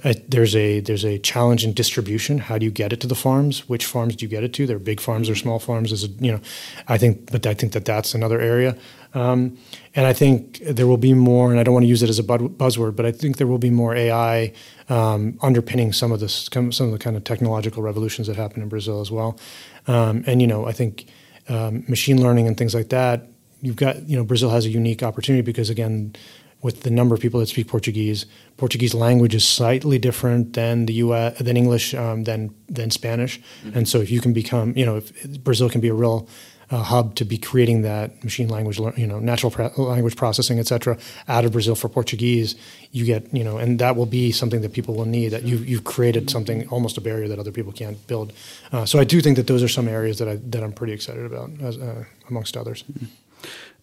[0.05, 2.39] Uh, there's a there's a challenge in distribution.
[2.39, 3.67] How do you get it to the farms?
[3.69, 4.67] Which farms do you get it to?
[4.67, 5.93] They're big farms or small farms.
[5.93, 6.41] Is you know,
[6.87, 8.77] I think, but I think that that's another area.
[9.15, 9.57] Um,
[9.95, 12.19] and I think there will be more, and I don't want to use it as
[12.19, 14.53] a buzzword, but I think there will be more AI
[14.89, 18.69] um, underpinning some of this, some of the kind of technological revolutions that happen in
[18.69, 19.39] Brazil as well.
[19.87, 21.07] Um, and you know, I think
[21.49, 23.29] um, machine learning and things like that,
[23.61, 26.15] you've got you know Brazil has a unique opportunity because again,
[26.63, 28.27] with the number of people that speak Portuguese,
[28.57, 31.39] Portuguese language is slightly different than the U.S.
[31.39, 33.77] than English um, than than Spanish, mm-hmm.
[33.77, 36.29] and so if you can become you know if Brazil can be a real
[36.71, 40.97] uh, hub to be creating that machine language, you know, natural language processing, et cetera,
[41.29, 42.57] out of Brazil for Portuguese,
[42.93, 45.29] you get, you know, and that will be something that people will need.
[45.31, 48.33] That you you've created something almost a barrier that other people can't build.
[48.73, 50.93] Uh, so I do think that those are some areas that I that I'm pretty
[50.93, 52.85] excited about, as, uh, amongst others.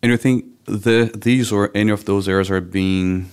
[0.01, 3.31] And you think the these or any of those areas are being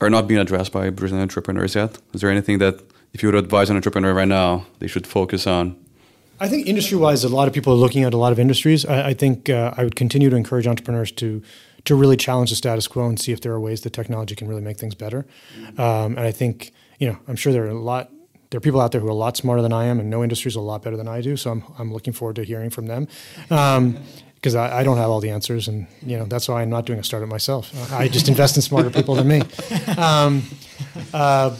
[0.00, 1.98] are not being addressed by Brazilian entrepreneurs yet?
[2.12, 2.74] Is there anything that
[3.12, 5.76] if you would advise an entrepreneur right now, they should focus on
[6.38, 8.84] I think industry wise, a lot of people are looking at a lot of industries.
[8.84, 11.42] I, I think uh, I would continue to encourage entrepreneurs to
[11.84, 14.48] to really challenge the status quo and see if there are ways that technology can
[14.48, 15.24] really make things better.
[15.78, 18.10] Um, and I think you know I'm sure there are a lot
[18.50, 20.22] there are people out there who are a lot smarter than I am and know
[20.22, 21.36] industries a lot better than I do.
[21.36, 23.08] So I'm I'm looking forward to hearing from them.
[23.50, 23.98] Um,
[24.34, 26.84] because I, I, don't have all the answers, and you know that's why I'm not
[26.84, 27.72] doing a startup myself.
[27.92, 29.42] I just invest in smarter people than me.
[29.96, 30.42] Um,
[31.12, 31.56] uh,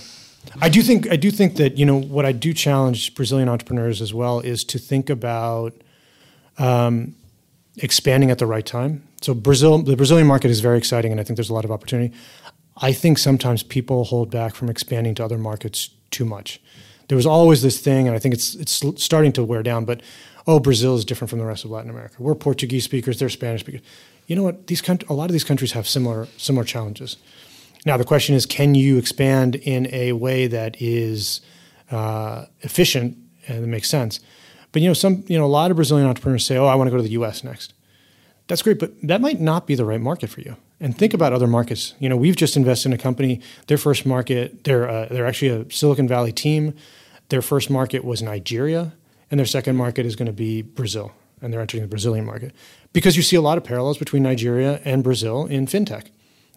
[0.61, 4.01] I do think I do think that you know what I do challenge Brazilian entrepreneurs
[4.01, 5.75] as well is to think about
[6.59, 7.15] um,
[7.77, 9.07] expanding at the right time.
[9.21, 11.71] So Brazil, the Brazilian market is very exciting, and I think there's a lot of
[11.71, 12.15] opportunity.
[12.79, 16.61] I think sometimes people hold back from expanding to other markets too much.
[17.09, 19.85] There was always this thing, and I think it's it's starting to wear down.
[19.85, 20.01] But
[20.47, 22.17] oh, Brazil is different from the rest of Latin America.
[22.19, 23.83] We're Portuguese speakers; they're Spanish speakers.
[24.27, 24.67] You know what?
[24.67, 27.17] These a lot of these countries have similar similar challenges.
[27.87, 31.41] Now, the question is can you expand in a way that is
[31.91, 33.17] uh, efficient
[33.47, 34.21] and that makes sense?
[34.73, 36.89] But you know, some you know, a lot of Brazilian entrepreneurs say, "Oh, I want
[36.89, 37.43] to go to the U.S.
[37.45, 37.73] next."
[38.49, 40.57] That's great, but that might not be the right market for you.
[40.79, 41.95] And think about other markets.
[41.99, 43.41] You know, we've just invested in a company.
[43.69, 46.75] Their first market, they're uh, they're actually a Silicon Valley team.
[47.29, 48.93] Their first market was Nigeria,
[49.31, 52.53] and their second market is going to be Brazil, and they're entering the Brazilian market
[52.93, 56.09] because you see a lot of parallels between Nigeria and Brazil in fintech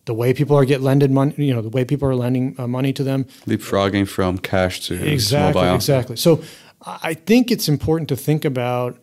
[0.09, 2.65] the way people are get lended money, you know, the way people are lending uh,
[2.65, 3.25] money to them.
[3.45, 5.75] Leapfrogging from cash to exactly, mobile.
[5.75, 6.15] Exactly.
[6.15, 6.41] So
[6.81, 8.97] I think it's important to think about.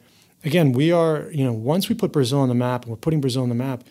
[0.44, 3.20] Again, we are, you know, once we put Brazil on the map, and we're putting
[3.20, 3.84] Brazil on the map,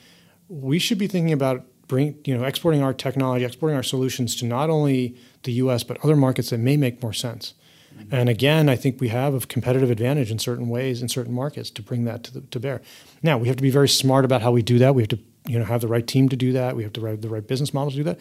[0.49, 4.45] we should be thinking about bring, you know, exporting our technology, exporting our solutions to
[4.45, 5.83] not only the U.S.
[5.83, 7.53] but other markets that may make more sense.
[7.97, 8.13] Mm-hmm.
[8.13, 11.69] And again, I think we have a competitive advantage in certain ways in certain markets
[11.71, 12.81] to bring that to, the, to bear.
[13.23, 14.95] Now we have to be very smart about how we do that.
[14.95, 16.75] We have to you know have the right team to do that.
[16.75, 18.19] We have to have the right business model to do that.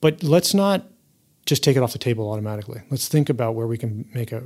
[0.00, 0.86] But let's not
[1.46, 2.80] just take it off the table automatically.
[2.90, 4.42] Let's think about where we can make a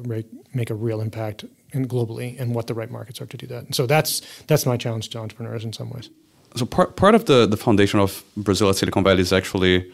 [0.55, 3.65] make a real impact and globally, and what the right markets are to do that.
[3.65, 6.11] And so that's that's my challenge to entrepreneurs in some ways.
[6.57, 9.91] So part part of the the foundation of Brazil at Silicon Valley is actually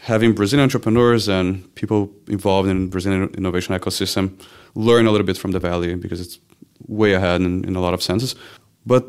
[0.00, 4.30] having Brazilian entrepreneurs and people involved in Brazilian innovation ecosystem
[4.74, 6.38] learn a little bit from the Valley because it's
[6.86, 8.34] way ahead in, in a lot of senses.
[8.86, 9.04] But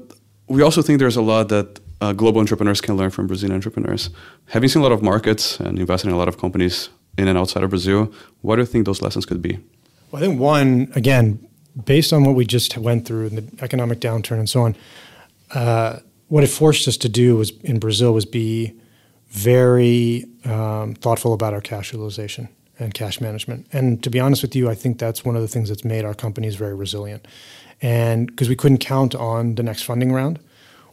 [0.47, 4.09] we also think there's a lot that uh, global entrepreneurs can learn from Brazilian entrepreneurs.
[4.47, 7.37] Having seen a lot of markets and invested in a lot of companies in and
[7.37, 9.59] outside of Brazil, what do you think those lessons could be?
[10.11, 11.47] Well, I think one, again,
[11.85, 14.75] based on what we just went through and the economic downturn and so on,
[15.53, 18.73] uh, what it forced us to do was in Brazil was be
[19.29, 22.49] very um, thoughtful about our cash utilization
[22.79, 23.67] and cash management.
[23.71, 26.03] And to be honest with you, I think that's one of the things that's made
[26.03, 27.27] our companies very resilient.
[27.81, 30.39] And because we couldn't count on the next funding round,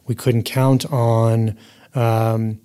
[0.09, 1.55] we couldn't count on
[1.93, 2.59] um,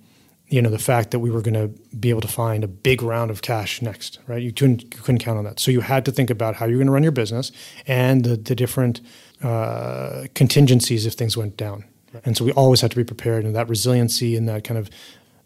[0.49, 3.01] you know the fact that we were going to be able to find a big
[3.01, 4.41] round of cash next, right?
[4.41, 5.59] You couldn't you couldn't count on that.
[5.59, 7.51] So you had to think about how you're going to run your business
[7.87, 8.99] and the, the different
[9.43, 11.85] uh, contingencies if things went down.
[12.23, 14.89] And so we always had to be prepared, and that resiliency and that kind of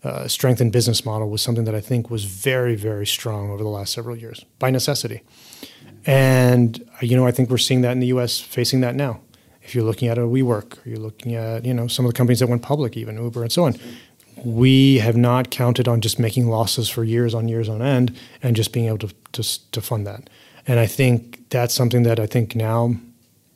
[0.04, 3.70] uh, strengthened business model was something that I think was very, very strong over the
[3.70, 5.22] last several years by necessity.
[6.06, 8.40] And you know, I think we're seeing that in the U.S.
[8.40, 9.20] facing that now.
[9.70, 12.18] If you're looking at a WeWork, or you're looking at you know some of the
[12.18, 13.76] companies that went public, even Uber and so on,
[14.44, 18.56] we have not counted on just making losses for years on years on end and
[18.56, 20.28] just being able to to, to fund that.
[20.68, 22.96] And I think that's something that I think now,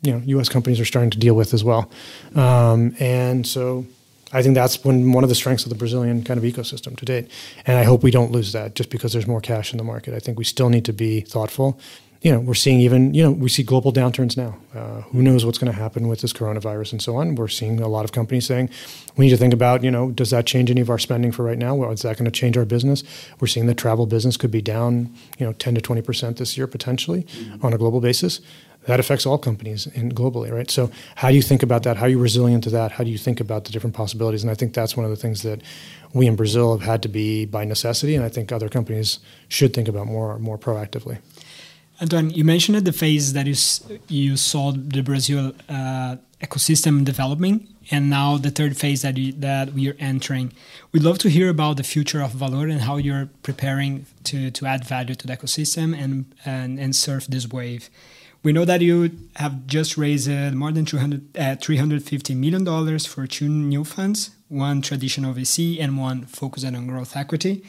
[0.04, 0.50] you know, U.S.
[0.50, 1.90] companies are starting to deal with as well.
[2.36, 3.88] Um, and so
[4.32, 7.06] I think that's when one of the strengths of the Brazilian kind of ecosystem to
[7.06, 7.30] date.
[7.66, 10.14] And I hope we don't lose that just because there's more cash in the market.
[10.14, 11.80] I think we still need to be thoughtful.
[12.24, 14.56] You know, we're seeing even, you know, we see global downturns now.
[14.74, 17.36] Uh, who knows what's going to happen with this coronavirus and so on?
[17.36, 18.70] We're seeing a lot of companies saying
[19.18, 21.44] we need to think about, you know, does that change any of our spending for
[21.44, 21.76] right now?
[21.76, 23.04] Well, is that going to change our business?
[23.42, 26.66] We're seeing the travel business could be down, you know, 10 to 20% this year
[26.66, 27.66] potentially mm-hmm.
[27.66, 28.40] on a global basis
[28.86, 30.70] that affects all companies in globally, right?
[30.70, 31.98] So how do you think about that?
[31.98, 32.94] How are you resilient to that?
[32.94, 34.44] How do you think about the different possibilities?
[34.44, 35.62] And I think that's one of the things that
[36.14, 39.74] we in Brazil have had to be by necessity, and I think other companies should
[39.74, 41.18] think about more more proactively.
[42.04, 43.56] Antoine, you mentioned the phase that you
[44.10, 49.72] you saw the Brazil uh, ecosystem developing, and now the third phase that you, that
[49.72, 50.52] we are entering.
[50.92, 54.66] We'd love to hear about the future of Valor and how you're preparing to to
[54.66, 57.90] add value to the ecosystem and and, and surf this wave.
[58.44, 58.96] We know that you
[59.38, 64.82] have just raised uh, more than 200, uh, $350 million for two new funds, one
[64.82, 67.64] traditional VC and one focused on growth equity.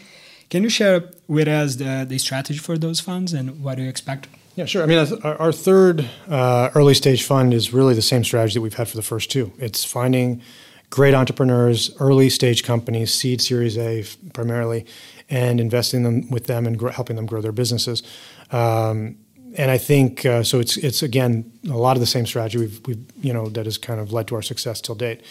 [0.51, 3.89] Can you share with us the, the strategy for those funds and what do you
[3.89, 4.29] expect?
[4.57, 4.85] Yeah, sure.
[4.85, 8.75] I mean, our, third uh, early stage fund is really the same strategy that we've
[8.75, 9.53] had for the first two.
[9.59, 10.43] It's finding
[10.91, 14.87] great entrepreneurs, early stage companies, seed Series A primarily,
[15.29, 18.05] and investing them with them and helping them grow their businesses.
[18.53, 19.17] Um,
[19.57, 20.59] and I think uh, so.
[20.59, 23.79] It's it's again a lot of the same strategy we've, we've you know that has
[23.79, 25.23] kind of led to our success till date.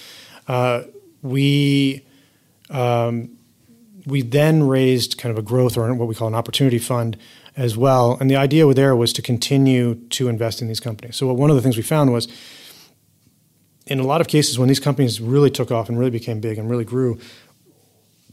[0.47, 0.83] Uh,
[1.21, 2.05] we
[2.69, 3.37] um,
[4.05, 7.17] we then raised kind of a growth or what we call an opportunity fund
[7.55, 11.15] as well, and the idea there was to continue to invest in these companies.
[11.15, 12.27] So one of the things we found was.
[13.85, 16.57] In a lot of cases, when these companies really took off and really became big
[16.57, 17.19] and really grew,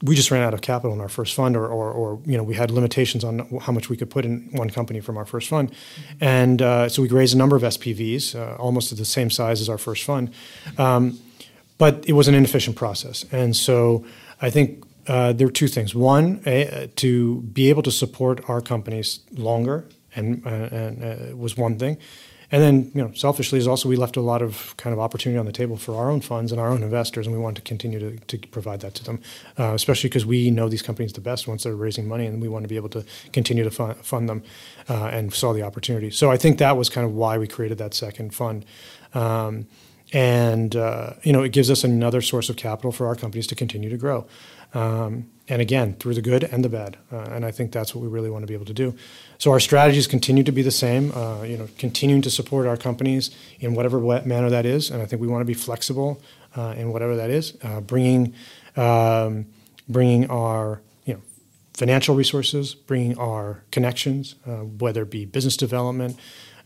[0.02, 2.42] we just ran out of capital in our first fund, or, or, or, you know,
[2.42, 5.48] we had limitations on how much we could put in one company from our first
[5.48, 5.72] fund,
[6.20, 9.60] and uh, so we raised a number of SPVs, uh, almost at the same size
[9.60, 10.32] as our first fund,
[10.78, 11.18] um,
[11.76, 14.04] but it was an inefficient process, and so
[14.40, 18.60] I think uh, there are two things: one, a, to be able to support our
[18.60, 19.78] companies longer,
[20.16, 21.98] and, uh, and uh, was one thing,
[22.52, 25.38] and then, you know, selfishly is also we left a lot of kind of opportunity
[25.38, 27.62] on the table for our own funds and our own investors, and we want to
[27.62, 29.20] continue to, to provide that to them,
[29.58, 32.48] uh, especially because we know these companies the best once they're raising money, and we
[32.48, 34.42] want to be able to continue to fund, fund them
[34.88, 36.10] uh, and saw the opportunity.
[36.10, 38.64] So I think that was kind of why we created that second fund.
[39.14, 39.66] Um,
[40.12, 43.54] and uh, you know, it gives us another source of capital for our companies to
[43.54, 44.26] continue to grow.
[44.74, 46.96] Um, and again, through the good and the bad.
[47.12, 48.94] Uh, and I think that's what we really want to be able to do.
[49.38, 51.10] So our strategies continue to be the same.
[51.12, 55.06] Uh, you know, continuing to support our companies in whatever manner that is, and I
[55.06, 56.22] think we want to be flexible
[56.56, 57.56] uh, in whatever that is.
[57.62, 58.32] Uh, bringing
[58.76, 59.46] um,
[59.88, 61.20] bringing our you know
[61.74, 66.16] financial resources, bringing our connections, uh, whether it be business development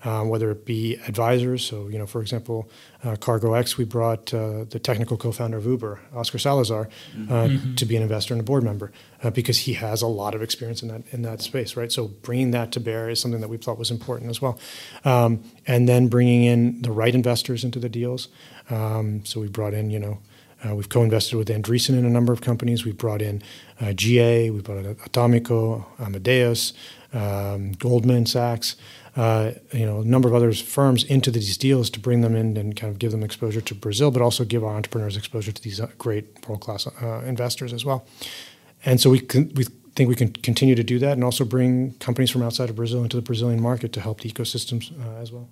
[0.04, 1.64] um, whether it be advisors.
[1.64, 2.68] So, you know, for example,
[3.02, 3.16] uh,
[3.54, 7.74] X, we brought uh, the technical co-founder of Uber, Oscar Salazar, uh, mm-hmm.
[7.74, 8.92] to be an investor and a board member
[9.22, 11.90] uh, because he has a lot of experience in that in that space, right?
[11.90, 14.58] So, bringing that to bear is something that we thought was important as well,
[15.04, 18.28] um, and then bringing in the right investors into the deals.
[18.70, 20.18] Um, so, we brought in, you know.
[20.66, 22.86] Uh, we've co-invested with Andreessen in a number of companies.
[22.86, 23.42] We've brought in
[23.82, 26.72] uh, GA, we've brought in Atomico, Amadeus,
[27.12, 28.74] um, Goldman Sachs
[29.16, 32.56] uh, you know, a number of other firms into these deals to bring them in
[32.56, 35.62] and kind of give them exposure to Brazil, but also give our entrepreneurs exposure to
[35.62, 38.06] these uh, great world class uh, investors as well.
[38.84, 39.20] And so we
[39.54, 42.76] we think we can continue to do that and also bring companies from outside of
[42.76, 45.48] Brazil into the Brazilian market to help the ecosystems uh, as well.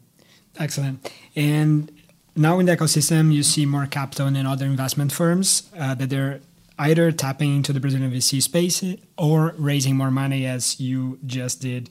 [0.58, 1.10] Excellent.
[1.36, 1.90] And
[2.34, 6.40] now in the ecosystem, you see more capital and other investment firms uh, that they're
[6.88, 8.82] either tapping into the Brazilian VC space
[9.16, 11.84] or raising more money, as you just did.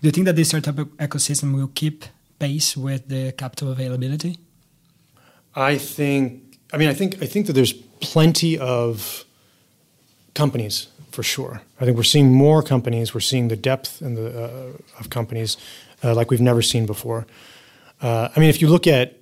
[0.00, 0.76] Do you think that the startup
[1.06, 2.04] ecosystem will keep
[2.38, 4.38] pace with the capital availability?
[5.54, 6.58] I think.
[6.72, 7.22] I mean, I think.
[7.22, 9.24] I think that there's plenty of
[10.34, 11.60] companies for sure.
[11.80, 13.14] I think we're seeing more companies.
[13.14, 15.56] We're seeing the depth and the uh, of companies
[16.02, 17.26] uh, like we've never seen before.
[18.00, 19.17] Uh, I mean, if you look at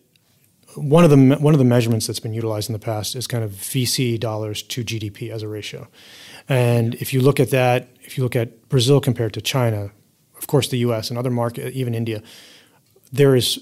[0.77, 3.43] one of the one of the measurements that's been utilized in the past is kind
[3.43, 5.89] of VC dollars to GDP as a ratio,
[6.49, 9.91] and if you look at that, if you look at Brazil compared to China,
[10.39, 11.11] of course the U.S.
[11.11, 12.23] and other market, even India,
[13.13, 13.59] there is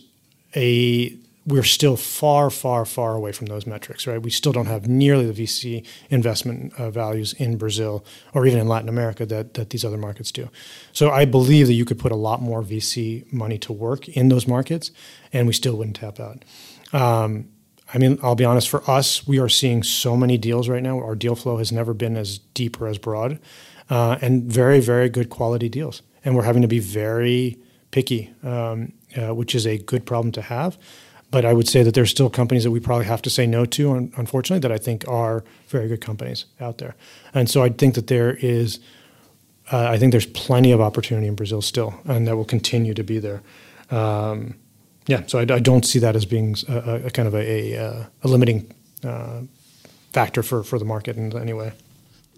[0.57, 4.23] a we're still far, far, far away from those metrics, right?
[4.23, 8.67] We still don't have nearly the VC investment uh, values in Brazil or even in
[8.67, 10.49] Latin America that, that these other markets do.
[10.93, 14.31] So I believe that you could put a lot more VC money to work in
[14.31, 14.91] those markets
[15.33, 16.45] and we still wouldn't tap out.
[16.93, 17.49] Um,
[17.93, 20.99] I mean, I'll be honest, for us, we are seeing so many deals right now.
[20.99, 23.39] Our deal flow has never been as deep or as broad,
[23.91, 26.03] uh, and very, very good quality deals.
[26.25, 27.59] And we're having to be very
[27.91, 30.77] picky, um, uh, which is a good problem to have.
[31.31, 33.65] But I would say that there's still companies that we probably have to say no
[33.67, 36.95] to, unfortunately, that I think are very good companies out there.
[37.33, 38.79] And so I think that there is,
[39.73, 43.03] uh, I think there's plenty of opportunity in Brazil still, and that will continue to
[43.03, 43.43] be there.
[43.91, 44.55] Um,
[45.07, 48.11] yeah, so I, I, don't see that as being a, a kind of a, a,
[48.23, 48.73] a limiting
[49.05, 49.43] uh,
[50.13, 51.73] factor for, for the market in any way.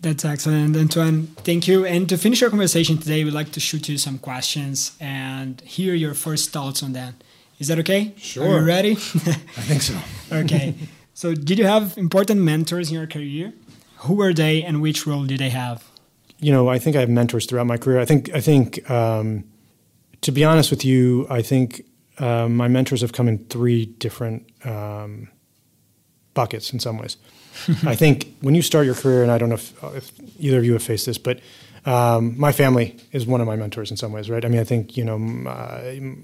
[0.01, 1.29] That's excellent, Antoine.
[1.45, 1.87] Thank you.
[1.87, 5.95] And to finish our conversation today, we'd like to shoot you some questions and hear
[5.95, 7.15] your first thoughts on that.
[7.59, 8.15] Is that okay?
[8.19, 8.45] Sure.
[8.45, 8.93] Are you ready?
[8.97, 9.99] I think so.
[10.33, 10.75] okay.
[11.15, 13.55] So, did you have important mentors in your career?
[14.01, 15.83] Who were they, and which role did they have?
[16.41, 17.99] You know, I think I have mentors throughout my career.
[17.99, 19.45] I think, I think, um,
[20.21, 21.87] to be honest with you, I think
[22.19, 25.29] uh, my mentors have come in three different um,
[26.35, 27.17] buckets in some ways.
[27.85, 30.65] I think when you start your career, and I don't know if, if either of
[30.65, 31.41] you have faced this, but
[31.87, 34.45] um, my family is one of my mentors in some ways, right?
[34.45, 35.49] I mean, I think you know,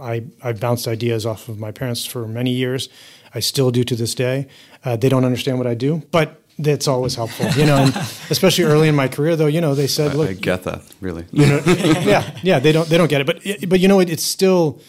[0.00, 2.88] I I bounced ideas off of my parents for many years.
[3.34, 4.48] I still do to this day.
[4.84, 7.76] Uh, they don't understand what I do, but that's always helpful, you know.
[7.76, 7.96] And
[8.30, 10.82] especially early in my career, though, you know, they said, I, "Look, I get that,
[11.00, 14.00] really." You know, yeah, yeah, they don't they don't get it, but but you know,
[14.00, 14.80] it, it's still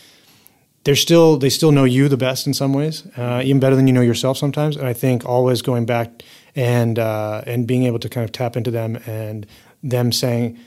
[0.84, 3.88] they're still they still know you the best in some ways, uh, even better than
[3.88, 4.76] you know yourself sometimes.
[4.76, 6.24] And I think always going back
[6.56, 9.46] and uh, and being able to kind of tap into them and
[9.82, 10.60] them saying,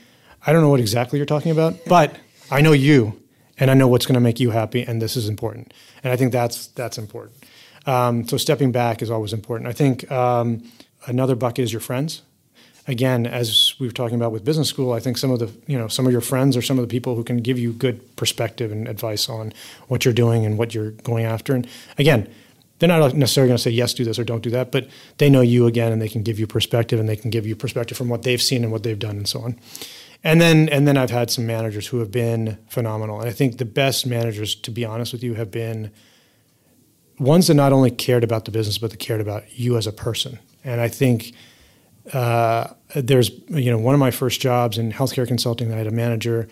[0.45, 2.15] I don't know what exactly you're talking about, but
[2.49, 3.21] I know you,
[3.59, 5.73] and I know what's going to make you happy, and this is important.
[6.03, 7.35] And I think that's that's important.
[7.85, 9.69] Um, so stepping back is always important.
[9.69, 10.63] I think um,
[11.05, 12.21] another bucket is your friends
[12.87, 15.77] again, as we were talking about with business school, I think some of the you
[15.77, 18.15] know some of your friends or some of the people who can give you good
[18.15, 19.53] perspective and advice on
[19.87, 21.53] what you're doing and what you're going after.
[21.53, 21.67] And
[21.97, 22.33] again,
[22.79, 25.29] they're not necessarily going to say yes, do this or don't do that, but they
[25.29, 27.97] know you again, and they can give you perspective, and they can give you perspective
[27.97, 29.59] from what they've seen and what they've done, and so on.
[30.23, 33.57] And then and then I've had some managers who have been phenomenal, and I think
[33.57, 35.91] the best managers, to be honest with you, have been
[37.19, 39.91] ones that not only cared about the business but that cared about you as a
[39.91, 40.37] person.
[40.63, 41.33] And I think
[42.13, 45.73] uh, there's you know one of my first jobs in healthcare consulting.
[45.73, 46.47] I had a manager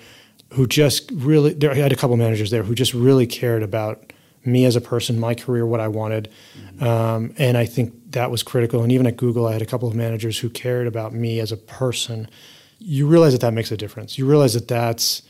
[0.54, 3.64] who just really there, I had a couple of managers there who just really cared
[3.64, 4.14] about
[4.44, 6.84] me as a person, my career, what I wanted, mm-hmm.
[6.84, 8.84] um, and I think that was critical.
[8.84, 11.52] And even at Google, I had a couple of managers who cared about me as
[11.52, 12.30] a person.
[12.78, 14.20] You realize that that makes a difference.
[14.20, 15.24] You realize that that's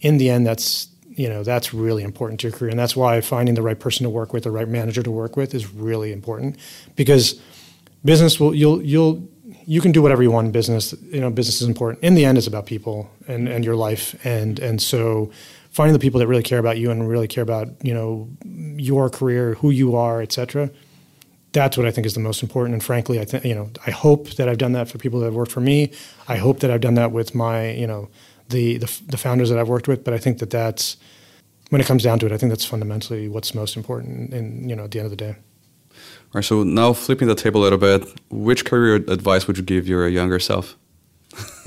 [0.00, 3.20] in the end that's you know that's really important to your career, and that's why
[3.20, 6.12] finding the right person to work with, the right manager to work with, is really
[6.12, 6.56] important
[6.96, 7.40] because
[8.04, 9.28] business will you'll you'll
[9.66, 10.94] you can do whatever you want in business.
[11.02, 12.02] You know, business is important.
[12.02, 14.14] In the end, it's about people and, and your life.
[14.24, 15.30] And and so
[15.70, 19.10] finding the people that really care about you and really care about you know your
[19.10, 20.70] career, who you are, etc.
[21.52, 22.74] That's what I think is the most important.
[22.74, 25.26] And frankly, I think you know I hope that I've done that for people that
[25.26, 25.92] have worked for me.
[26.28, 28.08] I hope that I've done that with my you know
[28.48, 30.04] the the, the founders that I've worked with.
[30.04, 30.96] But I think that that's
[31.70, 34.32] when it comes down to it, I think that's fundamentally what's most important.
[34.34, 35.36] In you know at the end of the day.
[36.32, 39.62] All right, so now flipping the table a little bit, which career advice would you
[39.62, 40.78] give your younger self?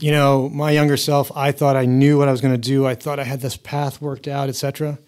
[0.00, 2.84] you know, my younger self, I thought I knew what I was going to do.
[2.88, 4.98] I thought I had this path worked out, etc.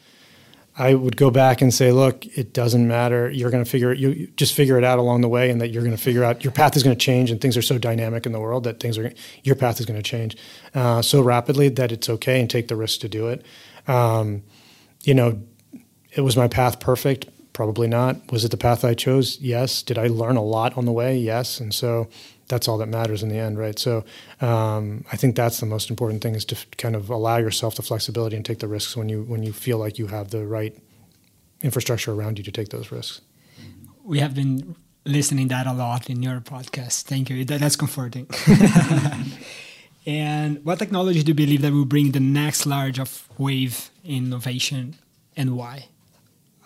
[0.79, 3.29] I would go back and say, look, it doesn't matter.
[3.29, 3.99] You're going to figure it.
[3.99, 6.45] You just figure it out along the way, and that you're going to figure out
[6.45, 8.79] your path is going to change, and things are so dynamic in the world that
[8.79, 9.13] things are
[9.43, 10.37] your path is going to change
[10.77, 13.45] uh, so rapidly that it's okay and take the risk to do it.
[13.89, 14.45] Um,
[15.03, 15.43] you know,
[16.13, 17.27] it was my path perfect
[17.57, 18.31] Probably not.
[18.31, 19.41] Was it the path I chose?
[19.41, 19.83] Yes.
[19.83, 21.17] Did I learn a lot on the way?
[21.17, 21.59] Yes.
[21.59, 22.07] And so
[22.49, 23.79] that's all that matters in the end, right?
[23.79, 24.05] So
[24.43, 27.77] um, I think that's the most important thing is to f- kind of allow yourself
[27.77, 30.47] the flexibility and take the risks when you when you feel like you have the
[30.47, 30.77] right
[31.63, 33.23] infrastructure around you to take those risks.
[34.05, 34.77] We have been
[35.07, 37.05] listening that a lot in your podcast.
[37.05, 37.43] Thank you.
[37.47, 38.29] That, that's comforting.
[40.07, 44.97] and what technology do you believe that will bring the next large of wave innovation
[45.39, 45.89] and why?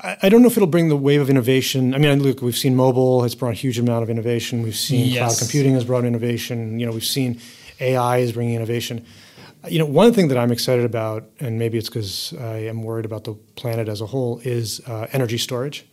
[0.03, 1.95] I don't know if it'll bring the wave of innovation.
[1.95, 4.63] I mean, look, we've seen mobile has brought a huge amount of innovation.
[4.63, 5.19] We've seen yes.
[5.19, 6.81] cloud computing has brought innovation.
[6.81, 7.39] You know, we've seen
[7.81, 9.05] AI is bringing innovation.
[9.69, 13.05] You know, one thing that I'm excited about, and maybe it's because I am worried
[13.05, 15.87] about the planet as a whole, is uh, energy storage.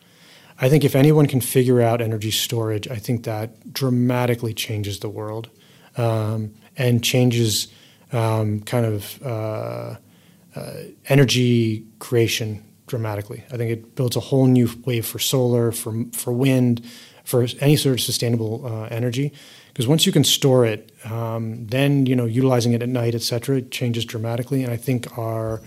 [0.60, 5.10] I think if anyone can figure out energy storage, I think that dramatically changes the
[5.10, 5.50] world
[5.98, 7.68] um, and changes
[8.14, 9.96] um, kind of uh,
[10.56, 10.74] uh,
[11.10, 13.44] energy creation dramatically.
[13.52, 16.84] I think it builds a whole new wave for solar, for for wind,
[17.24, 19.32] for any sort of sustainable uh, energy.
[19.68, 23.22] Because once you can store it, um, then you know utilizing it at night, et
[23.22, 24.64] cetera, it changes dramatically.
[24.64, 25.62] And I think our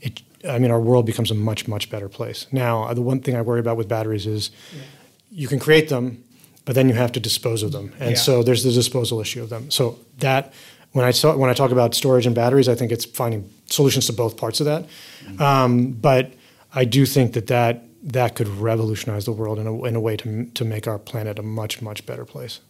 [0.00, 2.46] it, I mean, our world becomes a much much better place.
[2.50, 4.82] Now, the one thing I worry about with batteries is yeah.
[5.30, 6.24] you can create them,
[6.64, 8.16] but then you have to dispose of them, and yeah.
[8.16, 9.70] so there's the disposal issue of them.
[9.70, 10.52] So that
[10.92, 14.06] when I talk, when I talk about storage and batteries, I think it's finding solutions
[14.06, 14.86] to both parts of that.
[15.24, 15.42] Mm-hmm.
[15.42, 16.32] Um, but
[16.74, 20.16] I do think that that, that could revolutionize the world in a, in a way
[20.18, 22.60] to, to make our planet a much, much better place.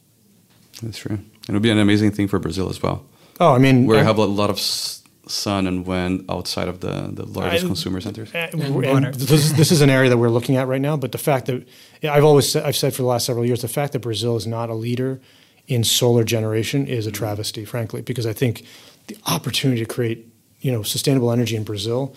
[0.82, 1.20] That's true.
[1.48, 3.04] It would be an amazing thing for Brazil as well.
[3.40, 7.08] Oh, I mean, where we have a lot of sun and wind outside of the,
[7.10, 8.30] the largest I, consumer centers.
[8.34, 10.96] Eh, and, and this, this, is an area that we're looking at right now.
[10.96, 11.66] But the fact that
[12.02, 14.46] I've always said, I've said for the last several years, the fact that Brazil is
[14.46, 15.20] not a leader
[15.66, 18.64] in solar generation is a travesty, frankly, because I think
[19.06, 20.28] the opportunity to create
[20.60, 22.14] you know sustainable energy in Brazil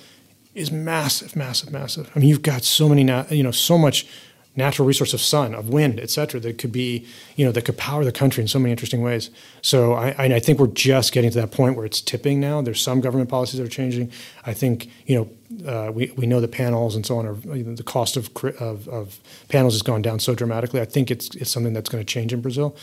[0.58, 2.12] is massive, massive, massive.
[2.16, 4.08] I mean, you've got so many, you know, so much
[4.56, 7.06] natural resource of sun, of wind, et cetera, that could be,
[7.36, 9.30] you know, that could power the country in so many interesting ways.
[9.62, 12.64] So I, I think we're just getting to that point where it's tipping now.
[12.64, 14.12] There's some government policies that are changing.
[14.48, 17.64] I think, you know, uh, we, we know the panels and so on are, you
[17.64, 20.82] know, the cost of, of, of panels has gone down so dramatically.
[20.82, 22.76] I think it's, it's something that's going to change in Brazil.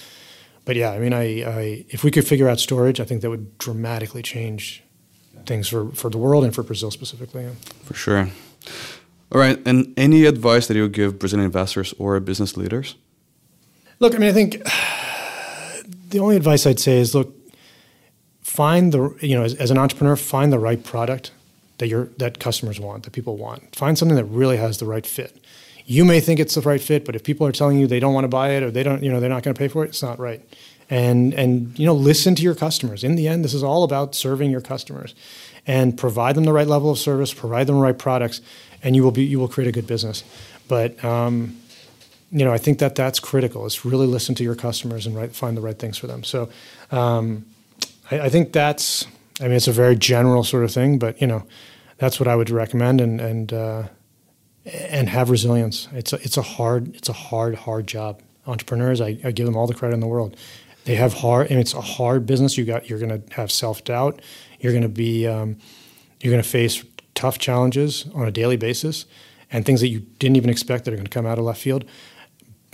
[0.64, 3.30] But yeah, I mean, I, I, if we could figure out storage, I think that
[3.30, 4.83] would dramatically change
[5.46, 7.48] things for, for the world and for Brazil specifically.
[7.84, 8.28] For sure.
[9.32, 9.60] All right.
[9.66, 12.94] And any advice that you would give Brazilian investors or business leaders?
[13.98, 14.62] Look, I mean, I think
[16.10, 17.34] the only advice I'd say is look,
[18.42, 21.32] find the, you know, as, as an entrepreneur, find the right product
[21.78, 23.74] that your that customers want, that people want.
[23.74, 25.44] Find something that really has the right fit.
[25.86, 28.14] You may think it's the right fit, but if people are telling you they don't
[28.14, 29.84] want to buy it or they don't, you know, they're not going to pay for
[29.84, 30.42] it, it's not right
[30.90, 33.04] and and you know listen to your customers.
[33.04, 35.14] In the end this is all about serving your customers
[35.66, 38.40] and provide them the right level of service provide them the right products
[38.82, 40.24] and you will be you will create a good business.
[40.68, 41.56] But um,
[42.30, 45.34] you know i think that that's critical is really listen to your customers and right,
[45.34, 46.24] find the right things for them.
[46.24, 46.48] So
[46.90, 47.46] um,
[48.10, 49.06] I, I, think that's
[49.40, 51.44] i mean it's a very general sort of thing but you know
[51.98, 53.84] that's what i would recommend and and uh,
[54.66, 55.88] and have resilience.
[55.92, 58.20] It's a, it's a hard it's a hard hard job.
[58.46, 60.36] Entrepreneurs I, I give them all the credit in the world
[60.84, 62.56] they have hard, and it's a hard business.
[62.56, 64.20] You got you're going to have self doubt.
[64.60, 65.56] You're going to be um,
[66.20, 69.06] you're going to face tough challenges on a daily basis,
[69.50, 71.60] and things that you didn't even expect that are going to come out of left
[71.60, 71.84] field.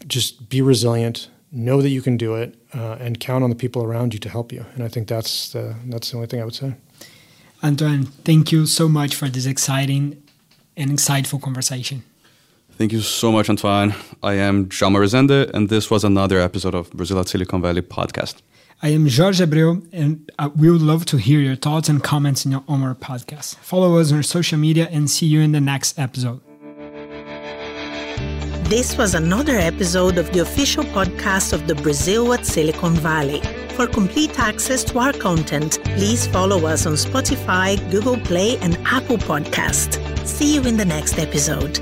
[0.07, 1.29] Just be resilient.
[1.53, 4.29] Know that you can do it, uh, and count on the people around you to
[4.29, 4.65] help you.
[4.75, 6.75] And I think that's the that's the only thing I would say.
[7.63, 10.23] Antoine, thank you so much for this exciting
[10.77, 12.03] and insightful conversation.
[12.81, 13.95] Thank you so much, Antoine.
[14.23, 18.37] I am Jaume Rezende, and this was another episode of Brazil at Silicon Valley podcast.
[18.83, 22.47] I am Jorge Abreu, and uh, we would love to hear your thoughts and comments
[22.47, 23.57] on our podcast.
[23.57, 26.41] Follow us on social media and see you in the next episode.
[28.71, 33.43] This was another episode of the official podcast of the Brazil at Silicon Valley.
[33.77, 39.19] For complete access to our content, please follow us on Spotify, Google Play, and Apple
[39.19, 39.99] Podcast.
[40.27, 41.79] See you in the next episode.